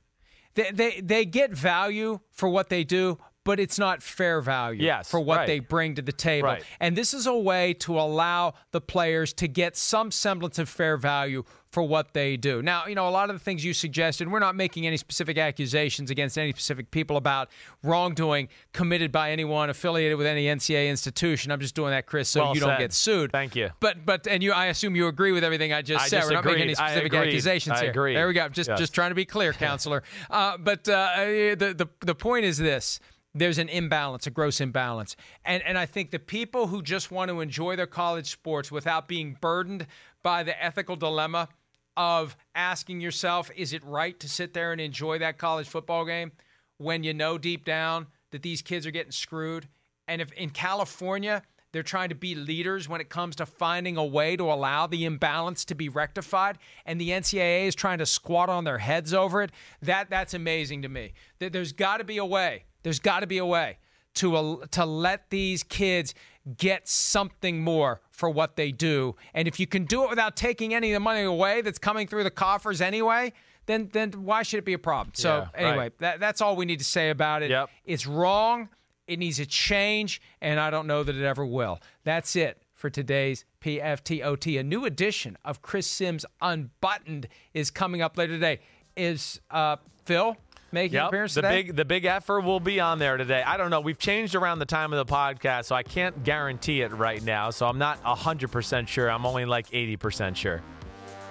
They, 0.55 0.71
they 0.71 1.01
they 1.01 1.25
get 1.25 1.51
value 1.51 2.19
for 2.31 2.47
what 2.49 2.69
they 2.69 2.83
do, 2.83 3.17
but 3.43 3.59
it's 3.59 3.79
not 3.79 4.03
fair 4.03 4.39
value 4.41 4.83
Yes, 4.83 5.09
for 5.09 5.19
what 5.19 5.37
right. 5.39 5.47
they 5.47 5.59
bring 5.59 5.95
to 5.95 6.01
the 6.03 6.11
table. 6.11 6.47
Right. 6.49 6.63
And 6.79 6.95
this 6.95 7.13
is 7.13 7.25
a 7.27 7.35
way 7.35 7.73
to 7.75 7.99
allow 7.99 8.53
the 8.71 8.79
players 8.81 9.33
to 9.33 9.47
get 9.47 9.75
some 9.75 10.11
semblance 10.11 10.59
of 10.59 10.69
fair 10.69 10.95
value 10.97 11.43
for 11.73 11.81
what 11.81 12.13
they 12.13 12.37
do. 12.37 12.61
Now, 12.61 12.85
you 12.85 12.93
know, 12.93 13.09
a 13.09 13.09
lot 13.09 13.31
of 13.31 13.35
the 13.35 13.39
things 13.43 13.65
you 13.65 13.73
suggested, 13.73 14.31
we're 14.31 14.37
not 14.37 14.55
making 14.55 14.85
any 14.85 14.95
specific 14.95 15.39
accusations 15.39 16.11
against 16.11 16.37
any 16.37 16.51
specific 16.51 16.91
people 16.91 17.17
about 17.17 17.49
wrongdoing 17.81 18.47
committed 18.73 19.11
by 19.11 19.31
anyone 19.31 19.71
affiliated 19.71 20.17
with 20.19 20.27
any 20.27 20.45
NCAA 20.45 20.87
institution. 20.89 21.51
I'm 21.51 21.59
just 21.59 21.73
doing 21.73 21.89
that, 21.89 22.05
Chris, 22.05 22.29
so 22.29 22.41
Well 22.43 22.53
you 22.53 22.61
don't 22.61 22.77
get 22.77 22.93
sued. 22.93 23.31
Thank 23.31 23.55
you. 23.55 23.71
But 23.79 24.05
but 24.05 24.27
and 24.27 24.43
you 24.43 24.51
I 24.53 24.67
assume 24.67 24.95
you 24.95 25.07
agree 25.07 25.31
with 25.31 25.43
everything 25.43 25.73
I 25.73 25.81
just 25.81 26.05
I 26.05 26.07
said. 26.07 26.17
just 26.19 26.29
we're 26.29 26.35
not 26.35 26.45
making 26.45 26.61
any 26.61 26.73
agreed. 26.73 26.83
I 26.83 26.89
specific 26.91 27.13
accusations 27.15 27.77
I 27.77 27.81
here. 27.81 27.89
agreed. 27.91 28.15
There 28.15 28.27
we 28.27 28.33
go. 28.33 28.47
Just 28.49 28.69
Yes. 28.69 28.77
just 28.79 28.93
trying 28.93 29.09
to 29.11 29.15
be 29.15 29.25
clear, 29.25 29.51
counselor. 29.67 30.03
Uh, 30.29 30.57
but 30.59 30.87
uh, 30.87 31.15
the, 31.17 31.73
the 31.75 31.89
the 32.05 32.15
point 32.15 32.45
is 32.45 32.59
this: 32.59 32.99
there's 33.33 33.57
an 33.57 33.67
imbalance, 33.67 34.27
a 34.27 34.31
gross 34.31 34.61
imbalance, 34.61 35.15
and 35.43 35.63
and 35.63 35.75
I 35.77 35.87
think 35.87 36.11
the 36.11 36.19
people 36.19 36.67
who 36.67 36.83
just 36.83 37.09
want 37.09 37.29
to 37.29 37.41
enjoy 37.41 37.75
their 37.75 37.87
college 37.87 38.29
sports 38.29 38.71
without 38.71 39.07
being 39.07 39.37
burdened 39.41 39.87
by 40.21 40.43
the 40.43 40.63
ethical 40.63 40.95
dilemma 40.95 41.49
of 41.95 42.35
asking 42.55 43.01
yourself, 43.01 43.51
is 43.55 43.73
it 43.73 43.83
right 43.83 44.19
to 44.19 44.29
sit 44.29 44.53
there 44.53 44.71
and 44.71 44.81
enjoy 44.81 45.19
that 45.19 45.37
college 45.37 45.67
football 45.67 46.05
game 46.05 46.31
when 46.77 47.03
you 47.03 47.13
know 47.13 47.37
deep 47.37 47.65
down 47.65 48.07
that 48.31 48.41
these 48.41 48.61
kids 48.61 48.85
are 48.85 48.91
getting 48.91 49.11
screwed? 49.11 49.67
And 50.07 50.21
if 50.21 50.31
in 50.33 50.49
California 50.49 51.43
they're 51.71 51.83
trying 51.83 52.09
to 52.09 52.15
be 52.15 52.35
leaders 52.35 52.87
when 52.87 53.01
it 53.01 53.09
comes 53.09 53.35
to 53.37 53.45
finding 53.45 53.97
a 53.97 54.05
way 54.05 54.35
to 54.37 54.43
allow 54.43 54.85
the 54.85 55.05
imbalance 55.05 55.65
to 55.65 55.75
be 55.75 55.89
rectified, 55.89 56.59
and 56.85 57.01
the 57.01 57.09
NCAA 57.09 57.65
is 57.65 57.75
trying 57.75 57.97
to 57.97 58.05
squat 58.05 58.49
on 58.49 58.63
their 58.63 58.77
heads 58.77 59.13
over 59.13 59.41
it. 59.41 59.51
That 59.81 60.09
that's 60.09 60.33
amazing 60.33 60.83
to 60.83 60.89
me. 60.89 61.13
There's 61.39 61.73
got 61.73 61.97
to 61.97 62.03
be 62.03 62.17
a 62.17 62.25
way. 62.25 62.65
There's 62.83 62.99
got 62.99 63.21
to 63.21 63.27
be 63.27 63.39
a 63.39 63.45
way 63.45 63.79
to 64.15 64.63
to 64.71 64.85
let 64.85 65.29
these 65.29 65.63
kids 65.63 66.13
get 66.57 66.87
something 66.87 67.63
more 67.63 68.01
for 68.11 68.29
what 68.29 68.55
they 68.55 68.71
do. 68.71 69.15
And 69.33 69.47
if 69.47 69.59
you 69.59 69.67
can 69.67 69.85
do 69.85 70.03
it 70.03 70.09
without 70.09 70.35
taking 70.35 70.73
any 70.73 70.91
of 70.91 70.95
the 70.95 70.99
money 70.99 71.23
away 71.23 71.61
that's 71.61 71.79
coming 71.79 72.07
through 72.07 72.23
the 72.23 72.31
coffers 72.31 72.81
anyway, 72.81 73.33
then 73.65 73.89
then 73.93 74.11
why 74.11 74.43
should 74.43 74.57
it 74.59 74.65
be 74.65 74.73
a 74.73 74.79
problem? 74.79 75.13
So 75.13 75.29
Yeah, 75.29 75.63
right. 75.63 75.69
anyway, 75.71 75.91
that, 75.99 76.19
that's 76.19 76.41
all 76.41 76.55
we 76.55 76.65
need 76.65 76.79
to 76.79 76.85
say 76.85 77.09
about 77.09 77.43
it. 77.43 77.49
Yep. 77.49 77.69
It's 77.85 78.05
wrong. 78.05 78.69
It 79.07 79.19
needs 79.19 79.39
a 79.39 79.45
change, 79.45 80.21
and 80.41 80.59
I 80.59 80.69
don't 80.69 80.87
know 80.87 81.03
that 81.03 81.15
it 81.15 81.23
ever 81.25 81.45
will. 81.45 81.79
That's 82.03 82.35
it 82.35 82.61
for 82.73 82.89
today's 82.89 83.43
PFTOT. 83.61 84.59
A 84.59 84.63
new 84.63 84.85
edition 84.85 85.37
of 85.43 85.61
Chris 85.61 85.87
Simms 85.87 86.25
Unbuttoned 86.41 87.27
is 87.53 87.69
coming 87.71 88.01
up 88.01 88.17
later 88.17 88.33
today. 88.33 88.59
Is 88.95 89.41
uh, 89.51 89.77
Phil 90.05 90.37
making 90.73 90.95
Yep. 90.95 91.07
appearance 91.07 91.33
The 91.35 91.41
today? 91.43 91.63
big 91.63 91.75
the 91.75 91.85
big 91.85 92.05
effort 92.05 92.41
will 92.41 92.59
be 92.59 92.79
on 92.79 92.99
there 92.99 93.15
today. 93.17 93.43
I 93.45 93.55
don't 93.57 93.69
know. 93.69 93.79
We've 93.79 93.97
changed 93.99 94.35
around 94.35 94.59
the 94.59 94.65
time 94.65 94.91
of 94.91 95.05
the 95.05 95.11
podcast, 95.13 95.65
so 95.65 95.75
I 95.75 95.83
can't 95.83 96.23
guarantee 96.23 96.81
it 96.81 96.91
right 96.91 97.21
now. 97.23 97.49
So 97.51 97.67
I'm 97.67 97.77
not 97.77 98.03
100% 98.03 98.87
sure. 98.87 99.09
I'm 99.09 99.25
only 99.25 99.45
like 99.45 99.69
80% 99.69 100.35
sure. 100.35 100.61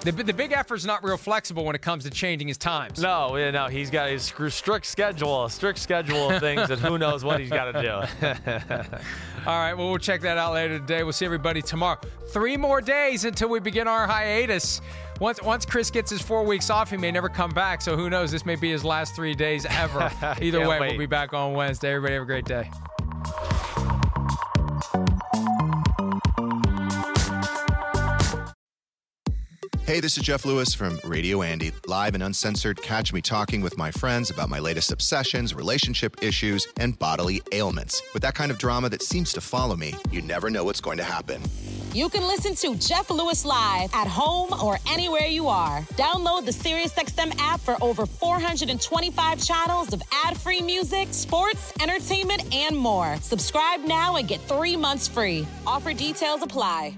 the, 0.00 0.10
the 0.10 0.32
big 0.32 0.50
effort's 0.50 0.84
not 0.84 1.04
real 1.04 1.16
flexible 1.16 1.64
when 1.64 1.76
it 1.76 1.80
comes 1.82 2.02
to 2.04 2.10
changing 2.10 2.48
his 2.48 2.58
times. 2.58 3.00
No, 3.00 3.36
yeah, 3.36 3.52
no, 3.52 3.66
he's 3.68 3.88
got 3.88 4.08
his 4.10 4.32
strict 4.48 4.84
schedule, 4.86 5.44
a 5.44 5.50
strict 5.50 5.78
schedule 5.78 6.30
of 6.30 6.40
things 6.40 6.70
and 6.70 6.80
who 6.80 6.98
knows 6.98 7.22
what 7.22 7.38
he's 7.38 7.50
got 7.50 7.70
to 7.70 7.82
do. 7.82 8.26
All 9.46 9.58
right, 9.58 9.74
well, 9.74 9.88
we'll 9.90 9.98
check 9.98 10.20
that 10.22 10.38
out 10.38 10.54
later 10.54 10.78
today. 10.80 11.02
We'll 11.04 11.12
see 11.12 11.24
everybody 11.24 11.62
tomorrow. 11.62 12.00
Three 12.32 12.56
more 12.56 12.80
days 12.80 13.24
until 13.24 13.48
we 13.48 13.60
begin 13.60 13.86
our 13.88 14.06
hiatus. 14.06 14.80
Once 15.22 15.40
once 15.40 15.64
Chris 15.64 15.88
gets 15.88 16.10
his 16.10 16.20
four 16.20 16.42
weeks 16.42 16.68
off, 16.68 16.90
he 16.90 16.96
may 16.96 17.12
never 17.12 17.28
come 17.28 17.52
back. 17.52 17.80
So 17.80 17.96
who 17.96 18.10
knows? 18.10 18.32
This 18.32 18.44
may 18.44 18.56
be 18.56 18.72
his 18.72 18.84
last 18.84 19.14
three 19.14 19.36
days 19.36 19.64
ever. 19.66 20.10
Either 20.42 20.66
way, 20.66 20.80
wait. 20.80 20.88
we'll 20.88 20.98
be 20.98 21.06
back 21.06 21.32
on 21.32 21.54
Wednesday. 21.54 21.92
Everybody 21.94 22.14
have 22.14 22.22
a 22.24 22.26
great 22.26 22.44
day. 22.44 22.68
Hey, 29.86 30.00
this 30.00 30.16
is 30.16 30.24
Jeff 30.24 30.44
Lewis 30.44 30.74
from 30.74 30.98
Radio 31.04 31.42
Andy, 31.42 31.70
live 31.86 32.14
and 32.14 32.24
uncensored. 32.24 32.82
Catch 32.82 33.12
me 33.12 33.20
talking 33.20 33.60
with 33.60 33.78
my 33.78 33.92
friends 33.92 34.30
about 34.30 34.48
my 34.48 34.58
latest 34.58 34.90
obsessions, 34.90 35.54
relationship 35.54 36.20
issues, 36.20 36.66
and 36.78 36.98
bodily 36.98 37.42
ailments. 37.52 38.02
With 38.12 38.22
that 38.22 38.34
kind 38.34 38.50
of 38.50 38.58
drama 38.58 38.88
that 38.88 39.02
seems 39.02 39.32
to 39.34 39.40
follow 39.40 39.76
me, 39.76 39.94
you 40.10 40.20
never 40.20 40.50
know 40.50 40.64
what's 40.64 40.80
going 40.80 40.98
to 40.98 41.04
happen. 41.04 41.42
You 41.94 42.08
can 42.08 42.26
listen 42.26 42.54
to 42.54 42.74
Jeff 42.78 43.10
Lewis 43.10 43.44
live 43.44 43.90
at 43.92 44.06
home 44.06 44.58
or 44.62 44.78
anywhere 44.88 45.26
you 45.26 45.48
are. 45.48 45.80
Download 45.96 46.42
the 46.42 46.50
SiriusXM 46.50 47.34
app 47.38 47.60
for 47.60 47.76
over 47.82 48.06
425 48.06 49.44
channels 49.44 49.92
of 49.92 50.02
ad-free 50.24 50.62
music, 50.62 51.08
sports, 51.10 51.70
entertainment, 51.82 52.54
and 52.54 52.74
more. 52.74 53.16
Subscribe 53.20 53.80
now 53.80 54.16
and 54.16 54.26
get 54.26 54.40
three 54.40 54.74
months 54.74 55.06
free. 55.06 55.46
Offer 55.66 55.92
details 55.92 56.40
apply. 56.40 56.96